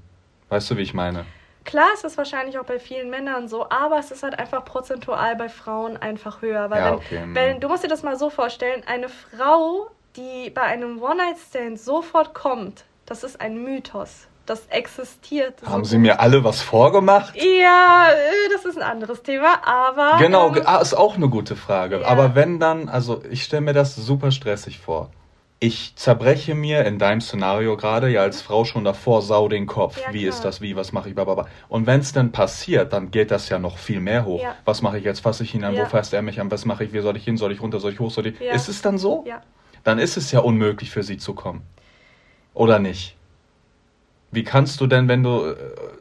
[0.49, 1.27] Weißt du, wie ich meine?
[1.71, 5.37] Klar ist es wahrscheinlich auch bei vielen Männern so, aber es ist halt einfach prozentual
[5.37, 6.69] bei Frauen einfach höher.
[6.69, 7.35] Weil Ja, wenn, okay, mm.
[7.37, 12.35] wenn, du musst dir das mal so vorstellen, eine Frau, die bei einem One-Night-Stand sofort
[12.35, 14.27] kommt, das ist ein Mythos.
[14.47, 15.63] Das existiert.
[15.65, 17.37] Haben so sie mir alle was vorgemacht?
[17.37, 20.19] Ja, äh, das ist ein anderes Thema, aber.
[20.19, 22.01] Genau, ähm, ah, ist auch eine gute Frage.
[22.01, 22.07] Ja.
[22.09, 25.13] Aber wenn dann, also ich stelle mir das super stressig vor.
[25.63, 30.01] Ich zerbreche mir in deinem Szenario gerade ja als Frau schon davor sau den Kopf.
[30.01, 30.31] Ja, wie klar.
[30.31, 31.49] ist das, wie, was mache ich, bababa.
[31.69, 34.43] Und wenn es dann passiert, dann geht das ja noch viel mehr hoch.
[34.43, 34.57] Ja.
[34.65, 35.21] Was mache ich jetzt?
[35.21, 35.75] Fasse ich ihn an?
[35.75, 35.83] Ja.
[35.83, 36.51] Wo fasst er mich an?
[36.51, 36.95] Was mache ich?
[36.95, 37.37] Wie soll ich hin?
[37.37, 37.79] Soll ich runter?
[37.79, 38.11] Soll ich hoch?
[38.11, 38.41] Soll ich...
[38.41, 39.23] Ist es dann so?
[39.29, 39.43] Ja.
[39.85, 41.61] Dann ist es ja unmöglich für sie zu kommen.
[42.55, 43.17] Oder nicht?
[44.33, 45.57] Wie kannst du denn, wenn du, äh,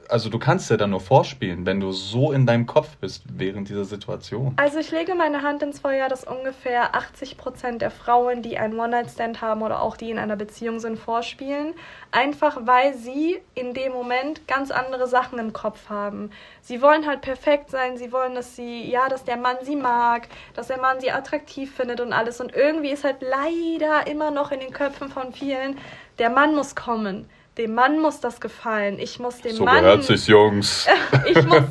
[0.08, 3.70] also du kannst ja dann nur vorspielen, wenn du so in deinem Kopf bist während
[3.70, 4.54] dieser Situation.
[4.58, 9.42] Also ich lege meine Hand ins Feuer, dass ungefähr 80% der Frauen, die einen One-Night-Stand
[9.42, 11.74] haben oder auch die in einer Beziehung sind, vorspielen.
[12.12, 16.30] Einfach weil sie in dem Moment ganz andere Sachen im Kopf haben.
[16.62, 20.28] Sie wollen halt perfekt sein, sie wollen, dass sie, ja, dass der Mann sie mag,
[20.54, 22.40] dass der Mann sie attraktiv findet und alles.
[22.40, 25.80] Und irgendwie ist halt leider immer noch in den Köpfen von vielen,
[26.20, 27.28] der Mann muss kommen.
[27.60, 28.98] Dem Mann muss das gefallen.
[29.00, 30.88] Ich muss dem So Mann gehört sich, Jungs.
[31.30, 31.64] ich muss,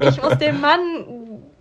[0.00, 0.80] ich muss dem Mann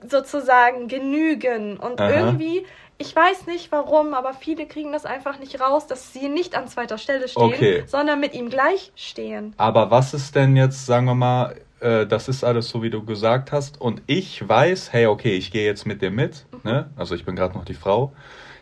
[0.10, 1.78] sozusagen genügen.
[1.78, 2.10] Und Aha.
[2.10, 2.66] irgendwie,
[2.98, 6.68] ich weiß nicht warum, aber viele kriegen das einfach nicht raus, dass sie nicht an
[6.68, 7.84] zweiter Stelle stehen, Okay.
[7.86, 9.54] sondern mit ihm gleich stehen.
[9.58, 13.06] Aber was ist denn jetzt, sagen wir mal, äh, das ist alles so, wie du
[13.06, 16.60] gesagt hast, und ich weiß, hey, okay, ich gehe jetzt mit dir mit, Mhm.
[16.64, 16.90] ne?
[16.96, 18.14] Also ich bin gerade noch die Frau.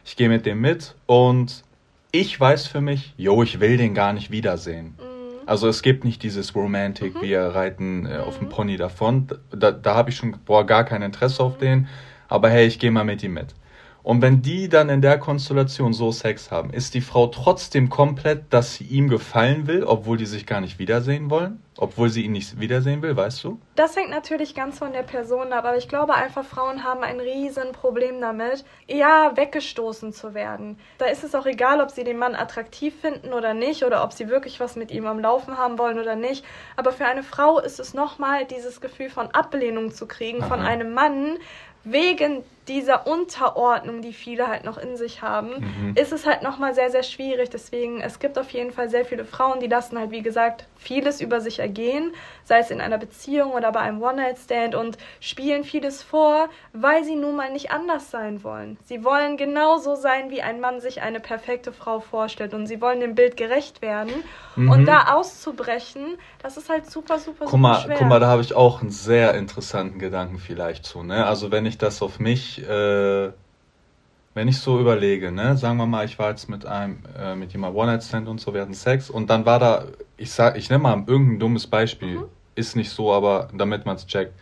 [0.04, 1.64] Ich gehe mit dem mit und
[2.12, 4.98] ich weiß für mich, jo, ich will den gar nicht wiedersehen.
[5.00, 5.13] Mhm.
[5.46, 9.28] Also es gibt nicht dieses Romantic, wir reiten äh, auf dem Pony davon.
[9.52, 11.88] Da, da habe ich schon boah, gar kein Interesse auf den.
[12.28, 13.54] Aber hey, ich gehe mal mit ihm mit.
[14.04, 18.52] Und wenn die dann in der Konstellation so Sex haben, ist die Frau trotzdem komplett,
[18.52, 21.60] dass sie ihm gefallen will, obwohl die sich gar nicht wiedersehen wollen?
[21.78, 23.60] Obwohl sie ihn nicht wiedersehen will, weißt du?
[23.76, 27.20] Das hängt natürlich ganz von der Person ab, aber ich glaube einfach, Frauen haben ein
[27.20, 30.78] riesen Problem damit, ja, weggestoßen zu werden.
[31.00, 34.14] Da ist es auch egal, ob sie den Mann attraktiv finden oder nicht, oder ob
[34.14, 36.46] sie wirklich was mit ihm am Laufen haben wollen oder nicht.
[36.76, 40.68] Aber für eine Frau ist es nochmal dieses Gefühl von Ablehnung zu kriegen von Aha.
[40.68, 41.38] einem Mann,
[41.86, 45.96] wegen dieser Unterordnung, die viele halt noch in sich haben, Mhm.
[45.96, 47.50] ist es halt nochmal sehr, sehr schwierig.
[47.50, 51.20] Deswegen, es gibt auf jeden Fall sehr viele Frauen, die lassen halt, wie gesagt, vieles
[51.20, 52.12] über sich ergehen,
[52.44, 57.16] sei es in einer Beziehung oder bei einem One-Night-Stand und spielen vieles vor, weil sie
[57.16, 58.78] nun mal nicht anders sein wollen.
[58.86, 63.00] Sie wollen genauso sein, wie ein Mann sich eine perfekte Frau vorstellt und sie wollen
[63.00, 64.12] dem Bild gerecht werden.
[64.56, 64.70] Mhm.
[64.70, 67.96] Und da auszubrechen, das ist halt super, super, Guck super mal, schwer.
[67.98, 71.02] guck mal, da habe ich auch einen sehr interessanten Gedanken vielleicht zu.
[71.02, 71.26] Ne?
[71.26, 73.32] Also wenn ich das auf mich, äh,
[74.34, 77.52] wenn ich so überlege, ne, sagen wir mal, ich war jetzt mit einem, äh, mit
[77.54, 79.86] jemandem One-Night-Stand und so, wir hatten Sex und dann war da,
[80.18, 82.26] ich sag, ich nenne mal irgendein dummes Beispiel, Mhm.
[82.56, 84.34] ist nicht so, aber damit man es checkt.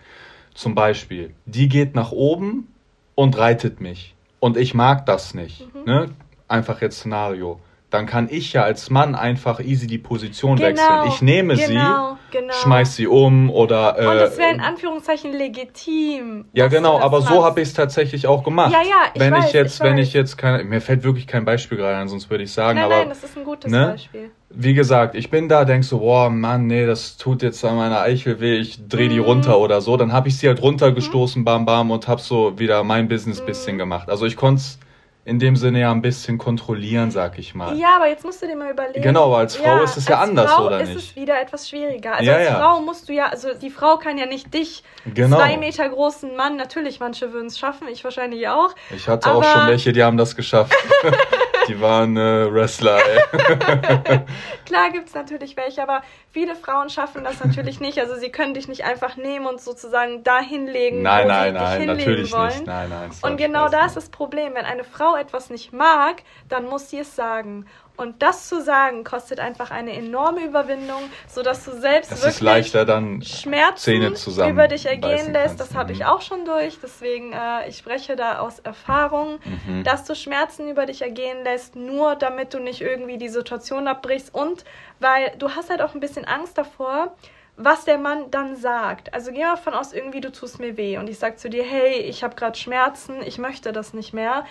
[0.54, 2.68] Zum Beispiel, die geht nach oben
[3.16, 5.68] und reitet mich und ich mag das nicht.
[5.74, 5.84] Mhm.
[5.86, 6.10] Ne?
[6.48, 7.60] Einfach jetzt Szenario.
[7.92, 11.08] Dann kann ich ja als Mann einfach easy die Position genau, wechseln.
[11.10, 12.54] Ich nehme genau, sie, genau.
[12.54, 14.00] schmeiß sie um oder.
[14.00, 16.46] Äh, Und es wäre in Anführungszeichen legitim.
[16.54, 17.34] Ja, genau, aber machst.
[17.34, 18.72] so habe ich es tatsächlich auch gemacht.
[18.72, 21.28] Ja, ja, ich wenn weiß, ich jetzt, ich wenn ich jetzt keine, mir fällt wirklich
[21.28, 22.80] kein Beispiel gerade ein, sonst würde ich sagen.
[22.80, 23.88] Nein, aber, nein, das ist ein gutes ne?
[23.92, 24.32] Beispiel.
[24.50, 28.00] Wie gesagt, ich bin da, denk so, boah, Mann, nee, das tut jetzt an meiner
[28.02, 29.26] Eichel weh, ich dreh die mhm.
[29.26, 29.98] runter oder so.
[29.98, 31.46] Dann habe ich sie halt runtergestoßen, mhm.
[31.46, 33.46] bam, bam, und hab so wieder mein Business mhm.
[33.48, 34.10] bisschen gemacht.
[34.10, 34.80] Also ich konnte es
[35.24, 37.78] in dem Sinne ja ein bisschen kontrollieren, sag ich mal.
[37.78, 39.04] Ja, aber jetzt musst du dir mal überlegen.
[39.04, 40.96] Genau, aber als Frau ja, ist es ja anders, Frau oder nicht?
[40.96, 42.14] ist es wieder etwas schwieriger.
[42.14, 42.60] Also ja, als ja.
[42.60, 45.38] Frau musst du ja, also die Frau kann ja nicht dich, genau.
[45.38, 48.74] zwei Meter großen Mann, natürlich, manche würden es schaffen, ich wahrscheinlich auch.
[48.90, 49.40] Ich hatte aber...
[49.40, 50.74] auch schon welche, die haben das geschafft.
[51.72, 53.00] die waren äh, Wrestler.
[54.66, 58.00] Klar gibt es natürlich welche, aber viele Frauen schaffen das natürlich nicht.
[58.00, 61.60] Also sie können dich nicht einfach nehmen und sozusagen dahin legen, nein, wo nein, sie
[61.60, 62.48] nein, dich hinlegen natürlich wollen.
[62.48, 62.68] Nicht.
[62.68, 64.54] Nein, nein, und genau da ist das Problem.
[64.56, 67.66] Wenn eine Frau etwas nicht mag, dann muss sie es sagen.
[67.98, 72.86] Und das zu sagen, kostet einfach eine enorme Überwindung, sodass du selbst es wirklich leichter,
[72.86, 74.14] dann Schmerzen
[74.50, 75.60] über dich ergehen lässt.
[75.60, 76.06] Das habe ich mhm.
[76.06, 76.80] auch schon durch.
[76.82, 79.84] Deswegen, äh, ich spreche da aus Erfahrung, mhm.
[79.84, 84.34] dass du Schmerzen über dich ergehen lässt, nur damit du nicht irgendwie die Situation abbrichst
[84.34, 84.66] und
[85.00, 87.16] weil du hast halt auch ein bisschen Angst davor,
[87.58, 89.14] was der Mann dann sagt.
[89.14, 91.64] Also geh mal von aus, irgendwie du tust mir weh und ich sag zu dir,
[91.64, 94.46] hey, ich habe gerade Schmerzen, ich möchte das nicht mehr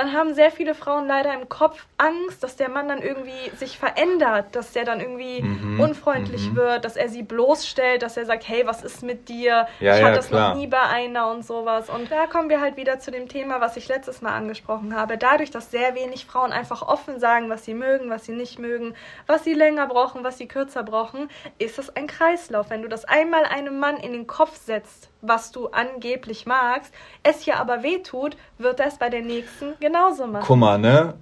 [0.00, 3.78] dann haben sehr viele Frauen leider im Kopf Angst, dass der Mann dann irgendwie sich
[3.78, 6.56] verändert, dass der dann irgendwie mhm, unfreundlich mhm.
[6.56, 9.68] wird, dass er sie bloßstellt, dass er sagt, hey, was ist mit dir?
[9.78, 10.50] Ja, ich hatte das klar.
[10.50, 11.90] noch nie bei einer und sowas.
[11.90, 15.18] Und da kommen wir halt wieder zu dem Thema, was ich letztes Mal angesprochen habe.
[15.18, 18.94] Dadurch, dass sehr wenig Frauen einfach offen sagen, was sie mögen, was sie nicht mögen,
[19.26, 22.70] was sie länger brauchen, was sie kürzer brauchen, ist es ein Kreislauf.
[22.70, 27.46] Wenn du das einmal einem Mann in den Kopf setzt, was du angeblich magst, es
[27.46, 30.44] ja aber wehtut, wird er es bei der nächsten genauso machen.
[30.46, 31.14] Guck mal, ne?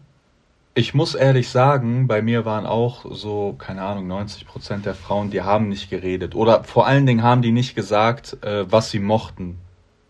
[0.74, 5.30] Ich muss ehrlich sagen, bei mir waren auch so, keine Ahnung, 90 Prozent der Frauen,
[5.30, 6.36] die haben nicht geredet.
[6.36, 9.58] Oder vor allen Dingen haben die nicht gesagt, äh, was sie mochten,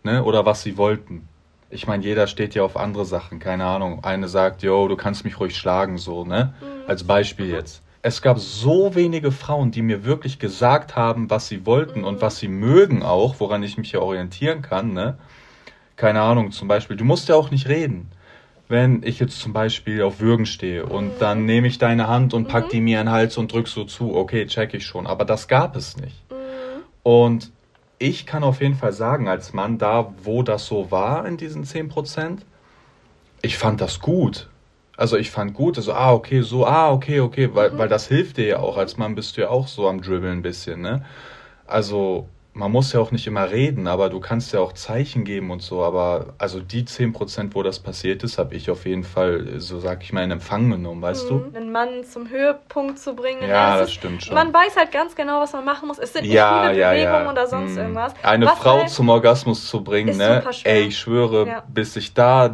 [0.03, 0.23] ne?
[0.23, 1.27] Oder was sie wollten.
[1.71, 4.03] Ich meine, jeder steht ja auf andere Sachen, keine Ahnung.
[4.03, 6.53] Eine sagt, yo, du kannst mich ruhig schlagen, so, ne?
[6.61, 6.87] Mhm.
[6.87, 11.65] Als Beispiel jetzt es gab so wenige Frauen, die mir wirklich gesagt haben, was sie
[11.65, 15.17] wollten und was sie mögen auch, woran ich mich ja orientieren kann, ne?
[15.95, 18.09] Keine Ahnung, zum Beispiel, du musst ja auch nicht reden.
[18.69, 22.47] Wenn ich jetzt zum Beispiel auf Würgen stehe und dann nehme ich deine Hand und
[22.47, 22.69] pack mhm.
[22.69, 25.47] die mir in den Hals und drück so zu, okay, check ich schon, aber das
[25.47, 26.23] gab es nicht.
[27.03, 27.51] Und
[27.97, 31.65] ich kann auf jeden Fall sagen, als Mann, da wo das so war in diesen
[31.65, 32.39] 10%,
[33.41, 34.49] ich fand das gut.
[34.99, 37.77] Also ich fand gut, also ah, okay, so, ah, okay, okay, weil, mhm.
[37.77, 38.75] weil das hilft dir ja auch.
[38.75, 41.05] Als Mann bist du ja auch so am Dribbeln ein bisschen, ne?
[41.67, 45.51] Also man muss ja auch nicht immer reden, aber du kannst ja auch Zeichen geben
[45.51, 45.83] und so.
[45.83, 50.03] Aber also die 10%, wo das passiert ist, habe ich auf jeden Fall, so sag
[50.03, 51.51] ich mal, in Empfang genommen, weißt mhm.
[51.51, 51.57] du?
[51.57, 53.47] Einen Mann zum Höhepunkt zu bringen.
[53.47, 54.35] Ja, das ist, stimmt schon.
[54.35, 55.97] Man weiß halt ganz genau, was man machen muss.
[55.97, 57.31] Es sind nicht ja, viele ja, Bewegungen ja.
[57.31, 57.77] oder sonst mhm.
[57.77, 58.13] irgendwas.
[58.21, 60.43] Eine was Frau halt zum Orgasmus zu bringen, ne?
[60.65, 62.53] Ey, ich schwöre, bis ich da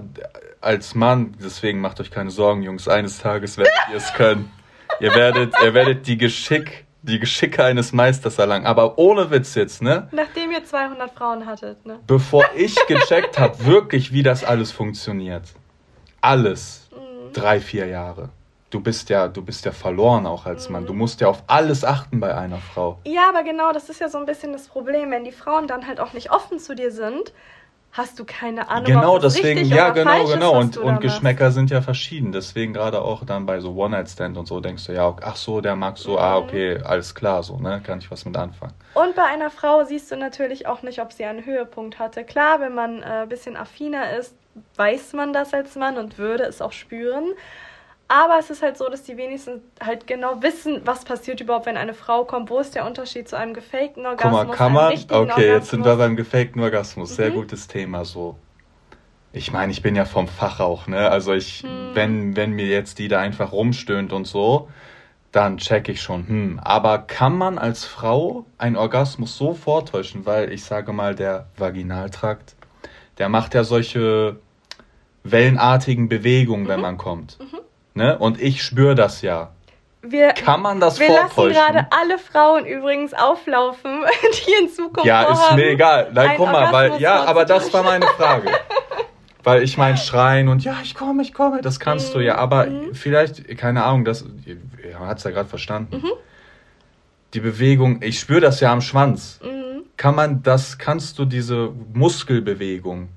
[0.65, 4.51] als Mann, deswegen macht euch keine Sorgen, Jungs, eines Tages werdet ihr es können.
[4.99, 8.65] Ihr werdet, ihr werdet die Geschick, die Geschicke eines Meisters erlangen.
[8.65, 10.07] Aber ohne Witz jetzt, ne?
[10.11, 11.99] Nachdem ihr 200 Frauen hattet, ne?
[12.07, 15.43] Bevor ich gecheckt habe, wirklich, wie das alles funktioniert.
[16.21, 16.89] Alles.
[16.91, 17.33] Mhm.
[17.33, 18.29] Drei, vier Jahre.
[18.71, 20.87] Du bist ja, du bist ja verloren auch als Mann.
[20.87, 20.99] Du mhm.
[20.99, 22.99] musst ja auf alles achten bei einer Frau.
[23.05, 25.85] Ja, aber genau, das ist ja so ein bisschen das Problem, wenn die Frauen dann
[25.85, 27.33] halt auch nicht offen zu dir sind
[27.95, 28.85] hast du keine Ahnung.
[28.85, 30.59] Genau, deswegen, ja, genau, genau.
[30.59, 32.33] Ist, und, und Geschmäcker sind ja verschieden.
[32.33, 35.77] Deswegen gerade auch dann bei so One-Night-Stand und so denkst du, ja, ach so, der
[35.77, 36.33] mag so, ah, mhm.
[36.33, 38.73] ah, okay, alles klar, so, ne, kann ich was mit anfangen.
[38.95, 42.25] Und bei einer Frau siehst du natürlich auch nicht, ob sie einen Höhepunkt hatte.
[42.25, 44.35] Klar, wenn man äh, ein bisschen affiner ist,
[44.75, 47.31] weiß man das als Mann und würde es auch spüren.
[48.07, 51.77] Aber es ist halt so, dass die wenigsten halt genau wissen, was passiert überhaupt, wenn
[51.77, 52.49] eine Frau kommt.
[52.51, 54.41] Wo ist der Unterschied zu einem gefakten Orgasmus?
[54.41, 54.93] Guck mal, kann man.
[54.93, 55.45] Okay, Orgasmus?
[55.45, 57.15] jetzt sind wir beim gefakten Orgasmus.
[57.15, 57.35] Sehr mhm.
[57.35, 58.37] gutes Thema so.
[59.33, 61.09] Ich meine, ich bin ja vom Fach auch, ne?
[61.09, 61.91] Also ich, mhm.
[61.93, 64.69] wenn, wenn mir jetzt die da einfach rumstöhnt und so,
[65.31, 66.59] dann check ich schon, hm.
[66.63, 70.25] Aber kann man als Frau einen Orgasmus so vortäuschen?
[70.25, 72.55] Weil ich sage mal, der Vaginaltrakt,
[73.17, 74.37] der macht ja solche
[75.23, 76.67] wellenartigen Bewegungen, mhm.
[76.69, 77.37] wenn man kommt.
[77.39, 77.59] Mhm.
[77.95, 78.17] Ne?
[78.19, 79.51] Und ich spüre das ja.
[80.01, 81.55] Wir, Kann man das wir vortäuschen?
[81.55, 84.03] Wir lassen gerade alle Frauen übrigens auflaufen,
[84.47, 86.11] die in Zukunft Ja, ist mir egal.
[86.13, 88.51] Nein, guck mal, weil, ja, aber das war meine Frage.
[89.43, 92.19] weil ich meine, schreien und ja, ich komme, ich komme, das kannst mhm.
[92.19, 92.33] du ja.
[92.33, 92.39] Mhm.
[92.39, 95.97] Aber vielleicht, keine Ahnung, das, man hat es ja gerade verstanden.
[95.97, 96.11] Mhm.
[97.33, 99.39] Die Bewegung, ich spüre das ja am Schwanz.
[99.43, 99.83] Mhm.
[99.97, 103.09] Kann man das, kannst du diese Muskelbewegung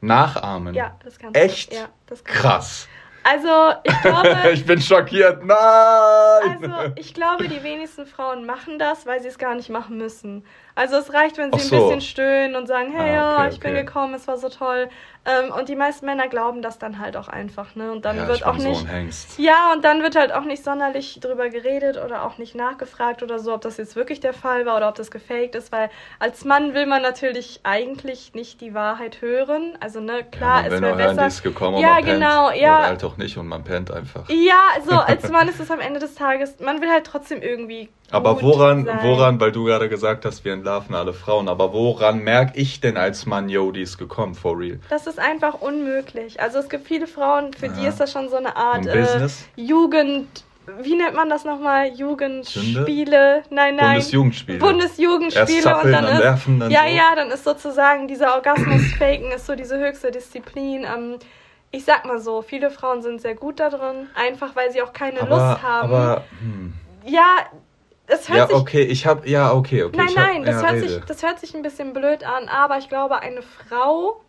[0.00, 0.74] nachahmen?
[0.74, 1.40] Ja, das kannst du.
[1.40, 1.74] Echt?
[1.74, 1.88] Ja,
[2.24, 2.88] Krass.
[3.28, 4.36] Also, ich glaube.
[4.52, 5.44] ich bin schockiert.
[5.44, 5.56] Nein!
[6.62, 10.44] Also, ich glaube, die wenigsten Frauen machen das, weil sie es gar nicht machen müssen.
[10.76, 11.88] Also, es reicht, wenn sie Ach ein so.
[11.88, 13.84] bisschen stöhnen und sagen: Hey, Ah, okay, ja, ich bin okay.
[13.84, 14.88] gekommen, es war so toll.
[15.28, 17.90] Ähm, und die meisten Männer glauben das dann halt auch einfach, ne?
[17.90, 19.38] Und dann ja, wird auch bin so nicht.
[19.38, 23.40] Ja, und dann wird halt auch nicht sonderlich drüber geredet oder auch nicht nachgefragt oder
[23.40, 26.44] so, ob das jetzt wirklich der Fall war oder ob das gefaked ist, weil als
[26.44, 29.76] Mann will man natürlich eigentlich nicht die Wahrheit hören.
[29.80, 31.26] Also, ne, klar, ja, man es wäre nur hören, die besser.
[31.26, 32.20] ist gekommen Ja, und man pennt.
[32.20, 32.78] genau, ja.
[32.78, 34.28] Oder halt auch nicht und man pennt einfach.
[34.28, 37.88] Ja, so, als Mann ist es am Ende des Tages, man will halt trotzdem irgendwie.
[38.12, 39.00] Aber woran, sein.
[39.02, 42.96] woran, weil du gerade gesagt hast, wir entlarven alle Frauen, aber woran merke ich denn
[42.96, 44.80] als Mann, yo, die ist gekommen, for real?
[44.90, 46.40] Das ist einfach unmöglich.
[46.40, 47.90] Also es gibt viele Frauen, für die Ja.
[47.90, 49.28] ist das schon so eine Art äh?
[49.54, 50.44] Jugend.
[50.82, 51.92] Wie nennt man das nochmal?
[51.92, 53.44] Jugendspiele?
[53.50, 53.92] Nein, nein.
[53.92, 54.58] Bundesjugendspiele.
[54.58, 56.96] Bundesjugendspiele Erst und dann ist werfen, dann ja so.
[56.96, 61.18] ja dann ist sozusagen dieser Orgasmus faken ist so diese höchste Disziplin ähm,
[61.70, 64.92] ich sag mal so viele Frauen sind sehr gut da drin einfach weil sie auch
[64.92, 66.72] keine aber, Lust haben aber, hm.
[67.04, 67.36] ja
[68.06, 69.96] es hört Ja, sich okay, ich hab, ja, okay, okay.
[69.96, 70.88] Nein, ich hab, nein, das, ja, hört rede.
[70.88, 74.20] sich, das hört sich ein bisschen blöd an, aber ich glaube, eine Frau,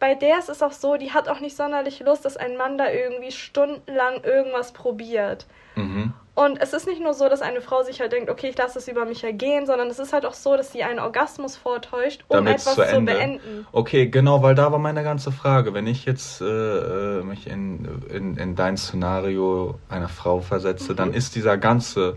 [0.00, 2.76] bei der ist es auch so, die hat auch nicht sonderlich Lust, dass ein Mann
[2.78, 5.46] da irgendwie stundenlang irgendwas probiert.
[5.76, 6.12] Mhm.
[6.36, 8.76] Und es ist nicht nur so, dass eine Frau sich halt denkt, okay, ich lasse
[8.80, 12.24] es über mich ergehen, sondern es ist halt auch so, dass sie einen Orgasmus vortäuscht,
[12.26, 13.12] um Damit's etwas zu zu, Ende.
[13.12, 13.66] beenden.
[13.70, 15.74] Okay, genau, weil da war meine ganze Frage.
[15.74, 20.96] Wenn ich jetzt äh, äh, mich in, in, in dein Szenario einer Frau versetze, Mhm.
[20.96, 22.16] dann ist dieser ganze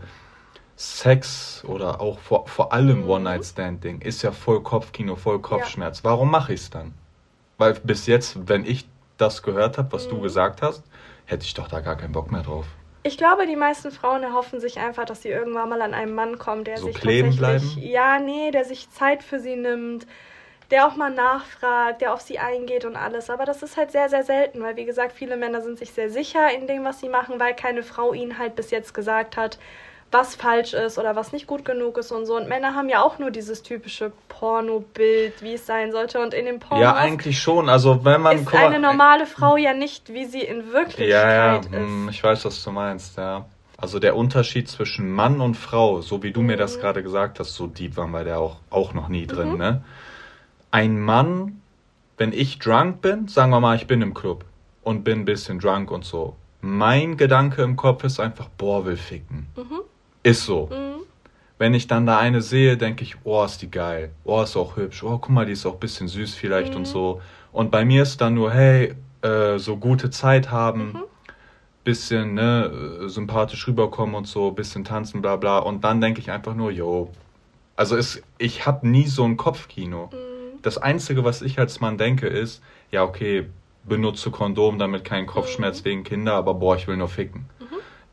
[0.77, 3.09] Sex oder auch vor, vor allem Mhm.
[3.09, 6.03] One-Night-Stand-Ding ist ja voll Kopfkino, voll Kopfschmerz.
[6.03, 6.93] Warum mache ich es dann?
[7.57, 10.21] Weil bis jetzt, wenn ich das gehört habe, was du Mhm.
[10.21, 10.85] gesagt hast,
[11.25, 12.77] hätte ich doch da gar keinen Bock mehr drauf.
[13.03, 16.37] Ich glaube, die meisten Frauen erhoffen sich einfach, dass sie irgendwann mal an einen Mann
[16.37, 17.77] kommen, der So sich kleben tatsächlich, bleiben?
[17.77, 20.05] ja, nee, der sich Zeit für sie nimmt,
[20.71, 23.29] der auch mal nachfragt, der auf sie eingeht und alles.
[23.29, 26.09] Aber das ist halt sehr, sehr selten, weil wie gesagt, viele Männer sind sich sehr
[26.09, 29.57] sicher in dem, was sie machen, weil keine Frau ihnen halt bis jetzt gesagt hat,
[30.11, 32.35] was falsch ist oder was nicht gut genug ist und so.
[32.37, 36.19] Und Männer haben ja auch nur dieses typische Porno-Bild, wie es sein sollte.
[36.19, 37.67] Und in dem Porno ja, eigentlich schon.
[37.69, 41.55] Also wenn man ist eine normale Frau ja nicht, wie sie in Wirklichkeit Ja, ja,
[41.57, 41.69] ist.
[41.71, 43.45] hm, ich weiß, was du meinst, ja.
[43.77, 46.81] Also der Unterschied zwischen Mann und Frau, so wie du mir das Mhm.
[46.81, 49.57] gerade gesagt hast, so deep waren wir da auch, auch noch nie drin, Mhm.
[49.57, 49.83] ne?
[50.71, 51.61] Ein Mann,
[52.17, 54.45] wenn ich drunk bin, sagen wir mal, ich bin im Club
[54.83, 56.35] und bin ein bisschen drunk und so.
[56.61, 59.47] Mein Gedanke im Kopf ist einfach, boah, will ficken.
[59.55, 59.81] Mhm.
[60.23, 60.67] Ist so.
[60.71, 61.03] Mhm.
[61.59, 64.11] Wenn ich dann da eine sehe, denke ich, oh, ist die geil.
[64.23, 65.03] Oh, ist auch hübsch.
[65.03, 66.77] Oh, guck mal, die ist auch ein bisschen süß vielleicht Mhm.
[66.79, 67.21] und so.
[67.51, 68.93] Und bei mir ist dann nur, hey,
[69.23, 71.03] äh, so gute Zeit haben, Mhm.
[71.83, 72.71] bisschen ne,
[73.05, 75.59] äh, sympathisch rüberkommen und so, bisschen tanzen, bla bla.
[75.59, 77.11] Und dann denke ich einfach nur, yo.
[77.75, 80.09] Also es, ich habe nie so ein Kopfkino.
[80.11, 80.61] Mhm.
[80.61, 82.61] Das Einzige, was ich als Mann denke, ist,
[82.91, 83.47] ja, okay,
[83.85, 87.45] benutze Kondom, damit kein Kopfschmerz wegen Kinder, aber boah, ich will nur ficken.
[87.59, 87.65] Mhm.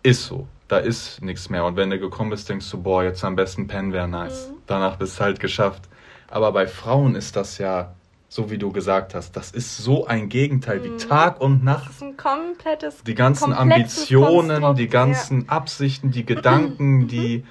[0.02, 0.46] Ist so.
[0.74, 1.64] Da ist nichts mehr.
[1.64, 4.48] Und wenn du gekommen bist, denkst du, boah, jetzt am besten pennen wäre nice.
[4.48, 4.54] Mhm.
[4.66, 5.82] Danach bist du halt geschafft.
[6.28, 7.94] Aber bei Frauen ist das ja,
[8.28, 10.98] so wie du gesagt hast, das ist so ein Gegenteil wie Mhm.
[10.98, 11.86] Tag und Nacht.
[11.86, 13.04] Das ist ein komplettes.
[13.04, 17.44] Die ganzen Ambitionen, Konstrukt, die ganzen Absichten, die Gedanken, die,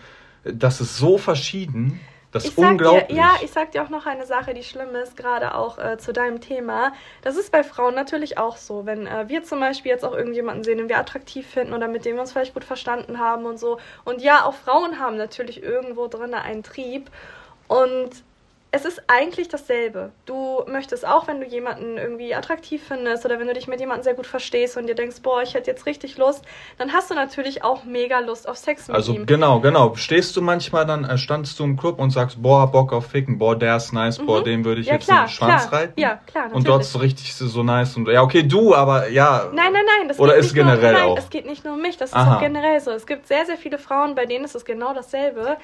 [0.43, 2.01] das ist so verschieden.
[2.33, 3.07] Das Ich ist unglaublich.
[3.07, 5.97] Dir, ja, ich sag dir auch noch eine Sache, die schlimm ist, gerade auch äh,
[5.99, 6.91] zu deinem Thema.
[7.21, 8.85] Das ist bei Frauen natürlich auch so.
[8.85, 12.05] Wenn äh, wir zum Beispiel jetzt auch irgendjemanden sehen, den wir attraktiv finden oder mit
[12.05, 13.79] dem wir uns vielleicht gut verstanden haben und so.
[14.03, 17.11] Und ja, auch Frauen haben natürlich irgendwo drin einen Trieb.
[17.67, 18.09] Und
[18.75, 20.11] es ist eigentlich dasselbe.
[20.25, 24.03] Du möchtest auch, wenn du jemanden irgendwie attraktiv findest oder wenn du dich mit jemandem
[24.03, 26.43] sehr gut verstehst und dir denkst, boah, ich hätte jetzt richtig Lust,
[26.79, 29.27] dann hast du natürlich auch mega Lust auf Sex mit Also ihm.
[29.27, 29.93] genau, genau.
[29.93, 33.37] Stehst du manchmal dann, äh, standst du im Club und sagst, boah, Bock auf Ficken,
[33.37, 34.89] boah, der ist nice, boah, dem würde ich Mhm.
[34.89, 35.79] Ja, jetzt klar, in den Schwanz klar.
[35.81, 35.99] reiten.
[35.99, 39.51] Ja, klar, Und dort ist so richtig so nice und ja, okay, du, aber ja.
[39.53, 40.07] Nein, nein, nein.
[40.07, 41.17] Das Oder ist generell nur, nein, auch?
[41.19, 42.37] es geht nicht nur um mich, das ist Aha.
[42.37, 42.89] auch generell so.
[42.89, 45.57] Es gibt sehr, sehr viele Frauen, bei denen ist es genau dasselbe.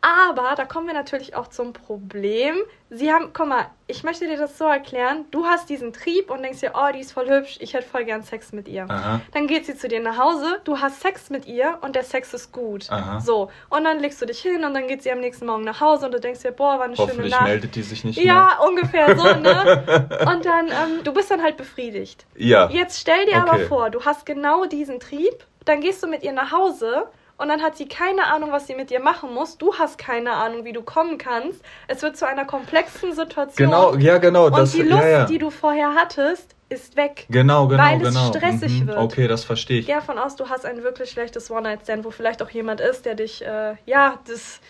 [0.00, 2.54] Aber da kommen wir natürlich auch zum Problem.
[2.90, 5.24] Sie haben, guck mal, ich möchte dir das so erklären.
[5.32, 8.04] Du hast diesen Trieb und denkst dir, oh, die ist voll hübsch, ich hätte voll
[8.04, 8.88] gern Sex mit ihr.
[8.88, 9.20] Aha.
[9.32, 12.32] Dann geht sie zu dir nach Hause, du hast Sex mit ihr und der Sex
[12.34, 12.86] ist gut.
[12.90, 13.18] Aha.
[13.20, 15.80] So, und dann legst du dich hin und dann geht sie am nächsten Morgen nach
[15.80, 17.42] Hause und du denkst dir, boah, war eine schöne Nacht.
[17.42, 18.26] meldet die sich nicht mehr.
[18.26, 20.06] Ja, ungefähr so, ne?
[20.26, 22.26] Und dann, ähm, du bist dann halt befriedigt.
[22.36, 22.68] Ja.
[22.70, 23.66] Jetzt stell dir aber Okay.
[23.66, 27.06] vor, du hast genau diesen Trieb, dann gehst du mit ihr nach Hause
[27.38, 29.58] und dann hat sie keine Ahnung, was sie mit dir machen muss.
[29.58, 31.60] Du hast keine Ahnung, wie du kommen kannst.
[31.86, 33.70] Es wird zu einer komplexen Situation.
[33.70, 34.46] Genau, ja, genau.
[34.46, 35.24] und das, die Lust, ja, ja.
[35.26, 37.26] die du vorher hattest, ist weg.
[37.28, 38.28] Genau, genau, weil es genau.
[38.28, 38.96] stressig wird.
[38.98, 39.86] Okay, das verstehe ich.
[39.86, 43.14] Geh davon aus, du hast ein wirklich schlechtes One-Night-Stand, wo vielleicht auch jemand ist, der
[43.14, 44.60] dich, äh, ja, das,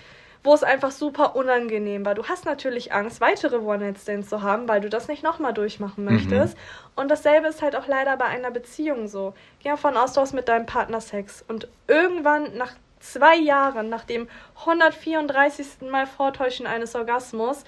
[0.47, 2.15] wo es einfach super unangenehm war.
[2.15, 6.13] Du hast natürlich Angst, weitere One-Night-Stands zu haben, weil du das nicht nochmal durchmachen Mhm.
[6.15, 6.57] möchtest.
[6.95, 9.35] Und dasselbe ist halt auch leider bei einer Beziehung so.
[9.63, 14.05] Geh davon aus, du hast mit deinem Partner Sex und irgendwann nach zwei Jahren, nach
[14.05, 14.29] dem
[14.65, 15.91] 134.
[15.91, 17.65] Mal Vortäuschen eines Orgasmus,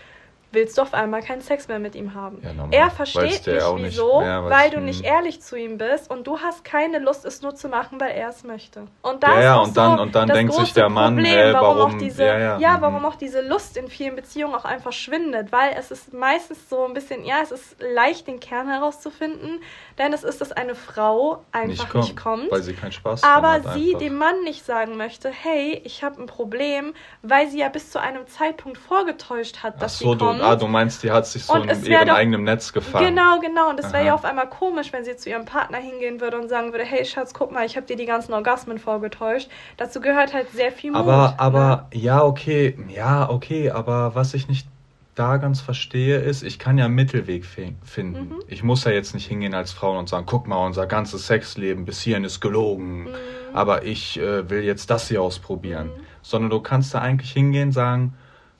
[0.51, 2.40] willst du auf einmal keinen Sex mehr mit ihm haben.
[2.42, 5.76] Ja, er versteht nicht, auch nicht- wieso, ja, weil's- weil du nicht ehrlich zu ihm
[5.76, 8.86] bist und du hast keine Lust, es nur zu machen, weil er es möchte.
[9.03, 11.16] Und da Ja, ist ja, und dann- so und dann das denkt sich der Mann,
[11.16, 12.80] Problem, äh, warum, warum- auch diese, ja, ja, mhm.
[12.82, 16.84] warum auch diese Lust in vielen Beziehungen auch einfach schwindet, weil es ist meistens so
[16.86, 19.61] ein bisschen, ja, es ist leicht, den Kern herauszufinden,
[19.99, 23.88] denn es ist, dass eine Frau einfach nicht kommt, Weil sie keinen Spaß aber sie
[23.88, 23.99] einfach.
[23.99, 28.01] dem Mann nicht sagen möchte, hey, ich habe ein Problem, weil sie ja bis zu
[28.01, 30.51] einem Zeitpunkt vorgetäuscht hat, dass so, sie du, kommt.
[30.51, 33.07] ah, du meinst, die hat sich so in ihrem doch- eigenen Netz gefangen.
[33.14, 33.68] Genau, genau.
[33.70, 36.49] Und es wäre ja auf einmal komisch, wenn sie zu ihrem Partner hingehen würde und
[36.49, 39.49] sagen würde, hey Schatz, guck mal, ich habe dir die ganzen Orgasmen vorgetäuscht.
[39.76, 41.01] Dazu gehört halt sehr viel Mut.
[41.01, 41.34] Aber, ne?
[41.39, 44.66] aber, ja, okay, ja, okay, aber was ich nicht
[45.14, 48.28] da ganz verstehe, ist, ich kann ja einen Mittelweg fi- finden.
[48.28, 48.43] Mhm.
[48.47, 51.84] Ich muss ja jetzt nicht hingehen als Frau und sagen, guck mal, unser ganzes Sexleben
[51.84, 53.09] bis hierhin ist gelogen, Mhm.
[53.53, 55.91] aber ich äh, will jetzt das hier ausprobieren.
[56.22, 58.14] Sondern du kannst da eigentlich hingehen, sagen,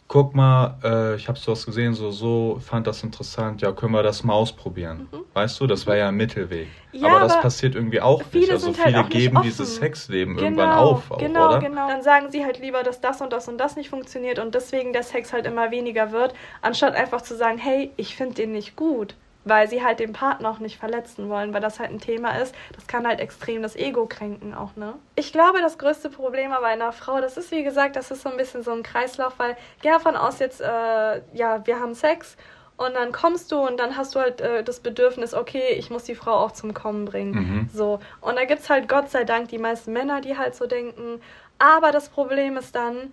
[0.09, 4.03] guck mal, äh, ich habe sowas gesehen, so, so, fand das interessant, ja, können wir
[4.03, 5.07] das mal ausprobieren.
[5.35, 6.67] Weißt du, das wäre ja ein Mittelweg.
[6.93, 6.99] Mhm.
[7.01, 8.31] Ja, aber das aber passiert irgendwie auch nicht.
[8.31, 9.45] viele Also sind halt viele nicht geben offen.
[9.47, 11.59] dieses Sexleben Genau, irgendwann auf, auch, genau, oder?
[11.61, 11.87] genau.
[11.89, 14.95] Dann sagen sie halt lieber, dass das und das und das nicht funktioniert und deswegen
[14.95, 16.33] der Sex halt immer weniger wird,
[16.63, 19.15] anstatt einfach zu sagen, hey, ich finde den nicht gut.
[19.45, 22.55] Weil sie halt den Partner auch nicht verletzen wollen, weil das halt ein Thema ist.
[22.75, 24.95] Das kann halt extrem das Ego kränken auch, ne?
[25.17, 28.31] Ich glaube, das größte Problem bei einer Frau, das ist wie gesagt, das ist so
[28.31, 32.37] ein bisschen so ein Kreislauf, weil geh davon aus jetzt, äh, ja, wir haben Sex
[32.79, 36.05] und dann kommst du und dann hast du halt äh, das Bedürfnis, okay, ich muss
[36.05, 37.33] die Frau auch zum Kommen bringen.
[37.33, 37.71] Mhm.
[37.75, 37.99] So.
[38.21, 41.21] Und da gibt es halt Gott sei Dank die meisten Männer, die halt so denken.
[41.59, 43.13] Aber das Problem ist dann,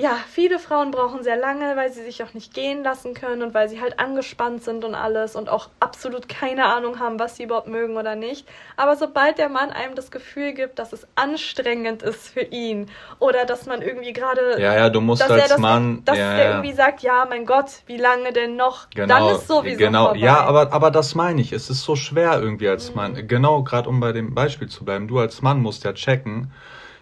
[0.00, 3.52] ja, viele Frauen brauchen sehr lange, weil sie sich auch nicht gehen lassen können und
[3.52, 7.42] weil sie halt angespannt sind und alles und auch absolut keine Ahnung haben, was sie
[7.42, 8.46] überhaupt mögen oder nicht.
[8.76, 12.88] Aber sobald der Mann einem das Gefühl gibt, dass es anstrengend ist für ihn
[13.18, 16.02] oder dass man irgendwie gerade Ja, ja, du musst dass als er das, Mann.
[16.04, 16.50] dass ja, er ja.
[16.52, 18.88] irgendwie sagt, ja, mein Gott, wie lange denn noch?
[18.90, 20.04] Genau, Dann ist sowieso genau.
[20.04, 20.20] vorbei.
[20.20, 21.52] Ja, aber, aber das meine ich.
[21.52, 22.70] Es ist so schwer irgendwie Mhm.
[22.70, 23.26] als Mann.
[23.26, 25.08] Genau, gerade um bei dem Beispiel zu bleiben.
[25.08, 26.52] Du als Mann musst ja checken,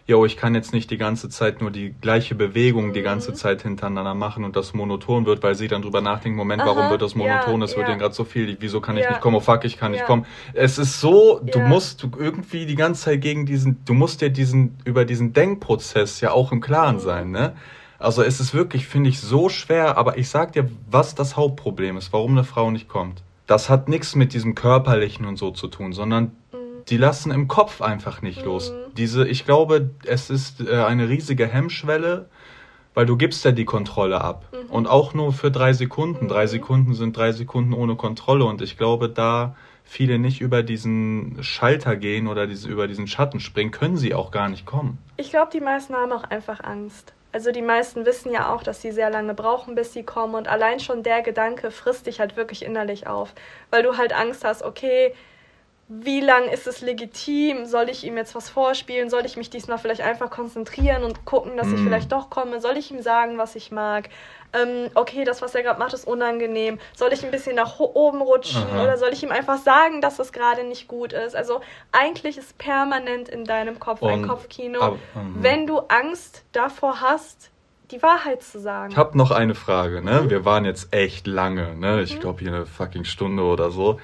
[0.09, 3.05] yo, ich kann jetzt nicht die ganze Zeit nur die gleiche Bewegung die Mhm.
[3.05, 6.69] ganze Zeit hintereinander machen und das monoton wird, weil sie dann drüber nachdenken, Moment, Aha,
[6.69, 7.61] warum wird das monoton?
[7.61, 7.93] ja, Es wird ja.
[7.93, 8.57] denen gerade so viel.
[8.61, 9.11] Wieso kann ich Ja.
[9.11, 9.37] nicht kommen?
[9.37, 10.07] Oh fuck, ich kann nicht Ja.
[10.07, 10.25] kommen.
[10.55, 11.65] Es ist so, du Ja.
[11.65, 16.21] musst du irgendwie die ganze Zeit gegen diesen, du musst dir diesen, über diesen Denkprozess
[16.21, 17.01] ja auch im Klaren Mhm.
[17.01, 17.53] sein, ne?
[17.99, 21.97] Also es ist wirklich, finde ich, so schwer, aber ich sag dir, was das Hauptproblem
[21.97, 23.23] ist, warum eine Frau nicht kommt.
[23.47, 26.33] Das hat nichts mit diesem körperlichen und so zu tun, sondern
[26.89, 28.72] die lassen im Kopf einfach nicht los.
[28.97, 32.28] Diese, ich glaube, es ist äh, eine riesige Hemmschwelle,
[32.95, 34.47] weil du gibst ja die Kontrolle ab.
[34.68, 36.28] Und auch nur für drei Sekunden.
[36.28, 38.45] Drei Sekunden sind drei Sekunden ohne Kontrolle.
[38.45, 43.39] Und ich glaube, da viele nicht über diesen Schalter gehen oder diese, über diesen Schatten
[43.41, 44.99] springen, können sie auch gar nicht kommen.
[45.16, 47.12] Ich glaube, die meisten haben auch einfach Angst.
[47.32, 50.34] Also die meisten wissen ja auch, dass sie sehr lange brauchen, bis sie kommen.
[50.34, 53.34] Und allein schon der Gedanke frisst dich halt wirklich innerlich auf.
[53.70, 55.12] Weil du halt Angst hast, okay,
[55.89, 57.64] wie lang ist es legitim?
[57.66, 59.09] Soll ich ihm jetzt was vorspielen?
[59.09, 61.84] Soll ich mich diesmal vielleicht einfach konzentrieren und gucken, dass ich Mm.
[61.84, 62.61] vielleicht doch komme?
[62.61, 64.09] Soll ich ihm sagen, was ich mag?
[64.53, 66.78] Ähm, okay, das, was er gerade macht, ist unangenehm.
[66.97, 68.64] Soll ich ein bisschen nach oben rutschen?
[68.64, 68.82] Aha.
[68.82, 71.37] Oder soll ich ihm einfach sagen, dass es gerade nicht gut ist?
[71.37, 71.61] Also
[71.93, 74.80] eigentlich ist permanent in deinem Kopf ein Und- Kopfkino.
[74.80, 75.37] aber- mhm.
[75.41, 77.51] wenn du Angst davor hast,
[77.93, 78.91] die Wahrheit zu sagen.
[78.91, 80.22] Ich habe noch eine Frage, ne?
[80.22, 80.30] Mhm.
[80.30, 82.03] Wir waren jetzt echt lange, ne?
[82.03, 84.01] Ich glaube hier eine fucking Stunde oder so.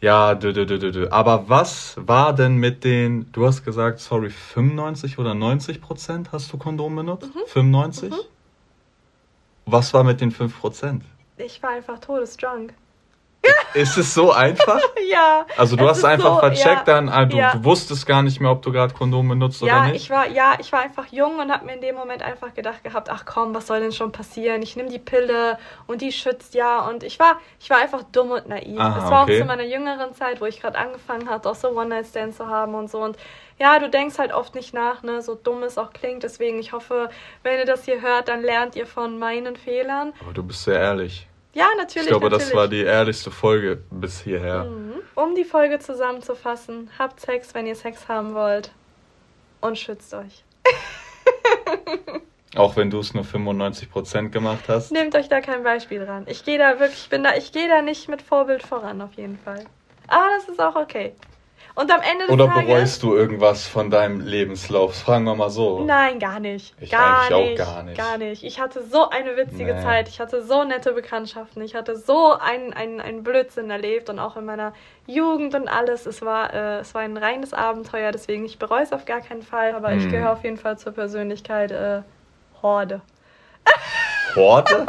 [0.00, 1.08] Ja, dü, dü, dü, dü.
[1.10, 6.52] Aber was war denn mit den, du hast gesagt, sorry, 95 oder 90 Prozent hast
[6.52, 7.34] du Kondom benutzt?
[7.34, 7.46] Mhm.
[7.46, 8.14] 95?
[9.66, 11.02] Was war mit den 5 Prozent?
[11.38, 12.74] ich war einfach todesdrunk.
[13.74, 14.80] Ist es so einfach?
[15.10, 15.46] ja.
[15.56, 17.52] Also du hast einfach so, vercheckt ja, dann, ah, du, ja.
[17.52, 20.02] du wusstest gar nicht mehr, ob du gerade Kondom benutzt Ja, oder nicht?
[20.02, 22.82] ich war, ja, ich war einfach jung und habe mir in dem Moment einfach gedacht
[22.82, 24.62] gehabt, ach komm, was soll denn schon passieren?
[24.62, 26.88] Ich nehme die Pille und die schützt ja.
[26.88, 28.80] Und ich war, ich war einfach dumm und naiv.
[28.80, 29.36] Aha, Es war okay.
[29.36, 32.74] auch zu meiner jüngeren Zeit, wo ich gerade angefangen hatte, auch so One-Night-Stand zu haben
[32.74, 32.98] und so.
[32.98, 33.16] Und
[33.58, 36.22] ja, du denkst halt oft nicht nach, ne, so dumm es auch klingt.
[36.22, 37.10] Deswegen, ich hoffe,
[37.42, 40.12] wenn ihr das hier hört, dann lernt ihr von meinen Fehlern.
[40.20, 41.27] Aber du bist sehr ehrlich.
[41.54, 42.04] Ja, natürlich.
[42.04, 42.50] Ich glaube, natürlich.
[42.50, 44.64] das war die ehrlichste Folge bis hierher.
[44.64, 44.94] Mhm.
[45.14, 48.72] Um die Folge zusammenzufassen, habt Sex, wenn ihr Sex haben wollt.
[49.60, 50.44] Und schützt euch.
[52.56, 54.92] Auch wenn du es nur 95% gemacht hast.
[54.92, 56.24] Nehmt euch da kein Beispiel dran.
[56.28, 59.14] Ich gehe da wirklich, ich bin da, ich gehe da nicht mit Vorbild voran, auf
[59.14, 59.64] jeden Fall.
[60.06, 61.14] Aber das ist auch okay.
[61.80, 62.64] Und am Ende des Oder Tages.
[62.66, 64.96] bereust du irgendwas von deinem Lebenslauf?
[64.96, 65.84] Fragen wir mal so.
[65.84, 66.74] Nein, gar nicht.
[66.80, 67.96] Ich gar eigentlich auch nicht, gar nicht.
[67.96, 68.42] Gar nicht.
[68.42, 69.82] Ich hatte so eine witzige Nee.
[69.82, 70.08] Zeit.
[70.08, 71.62] Ich hatte so nette Bekanntschaften.
[71.62, 74.72] Ich hatte so einen, einen, einen Blödsinn erlebt und auch in meiner
[75.06, 76.04] Jugend und alles.
[76.06, 79.42] Es war, äh, es war ein reines Abenteuer, deswegen ich bereue es auf gar keinen
[79.42, 79.72] Fall.
[79.76, 80.10] Aber ich Hm.
[80.10, 82.02] gehöre auf jeden Fall zur Persönlichkeit äh,
[82.60, 83.02] Horde.
[84.34, 84.84] Horde?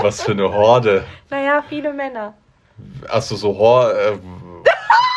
[0.00, 1.04] Was für eine Horde?
[1.28, 2.32] Naja, viele Männer.
[3.08, 3.92] Achso, so Hor.
[3.92, 4.12] Äh,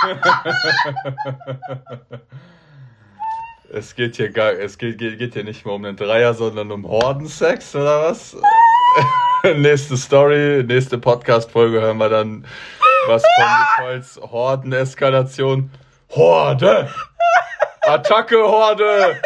[3.71, 6.71] es geht hier gar, es geht, geht, geht hier nicht mehr um einen Dreier, sondern
[6.71, 8.37] um Hordensex oder was?
[9.55, 12.45] nächste Story, nächste Podcast-Folge hören wir dann
[13.07, 15.71] was von Nicoles Horden-Eskalation.
[16.09, 16.89] Horde!
[17.81, 19.19] Attacke, Horde!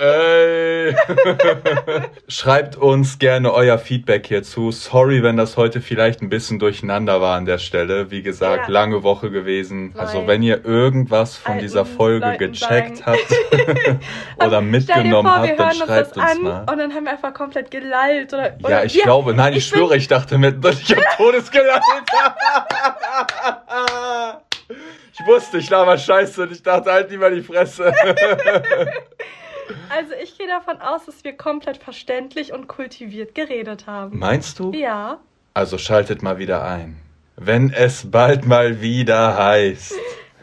[0.00, 0.96] Ey!
[2.28, 4.70] Schreibt uns gerne euer Feedback hierzu.
[4.72, 8.10] Sorry, wenn das heute vielleicht ein bisschen durcheinander war an der Stelle.
[8.10, 8.72] Wie gesagt, Ja.
[8.72, 9.92] lange Woche gewesen.
[9.98, 10.26] Also Nein.
[10.28, 13.02] wenn ihr irgendwas von Alten dieser Folge Leuten gecheckt sagen.
[13.04, 13.26] habt
[14.46, 16.60] oder mitgenommen vor, habt, dann uns schreibt uns an mal.
[16.60, 18.32] und dann haben wir einfach komplett gelallt.
[18.32, 21.16] Oder, Ja, oder ich wir- glaube, nein, ich, ich schwöre, ich dachte mit, ich hab
[21.18, 21.82] Todesgeleitet.
[25.12, 27.92] ich wusste, ich laber Scheiße und ich dachte, halt lieber die Fresse.
[29.88, 34.18] Also ich gehe davon aus, dass wir komplett verständlich und kultiviert geredet haben.
[34.18, 34.72] Meinst du?
[34.72, 35.18] Ja.
[35.54, 36.96] Also schaltet mal wieder ein.
[37.36, 39.94] Wenn es bald mal wieder heißt.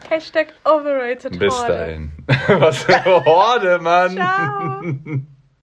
[0.08, 1.72] Hashtag overrated Bis Horde.
[1.72, 2.12] dahin.
[2.60, 4.12] Was für eine Horde, Mann.
[4.12, 4.82] Ciao.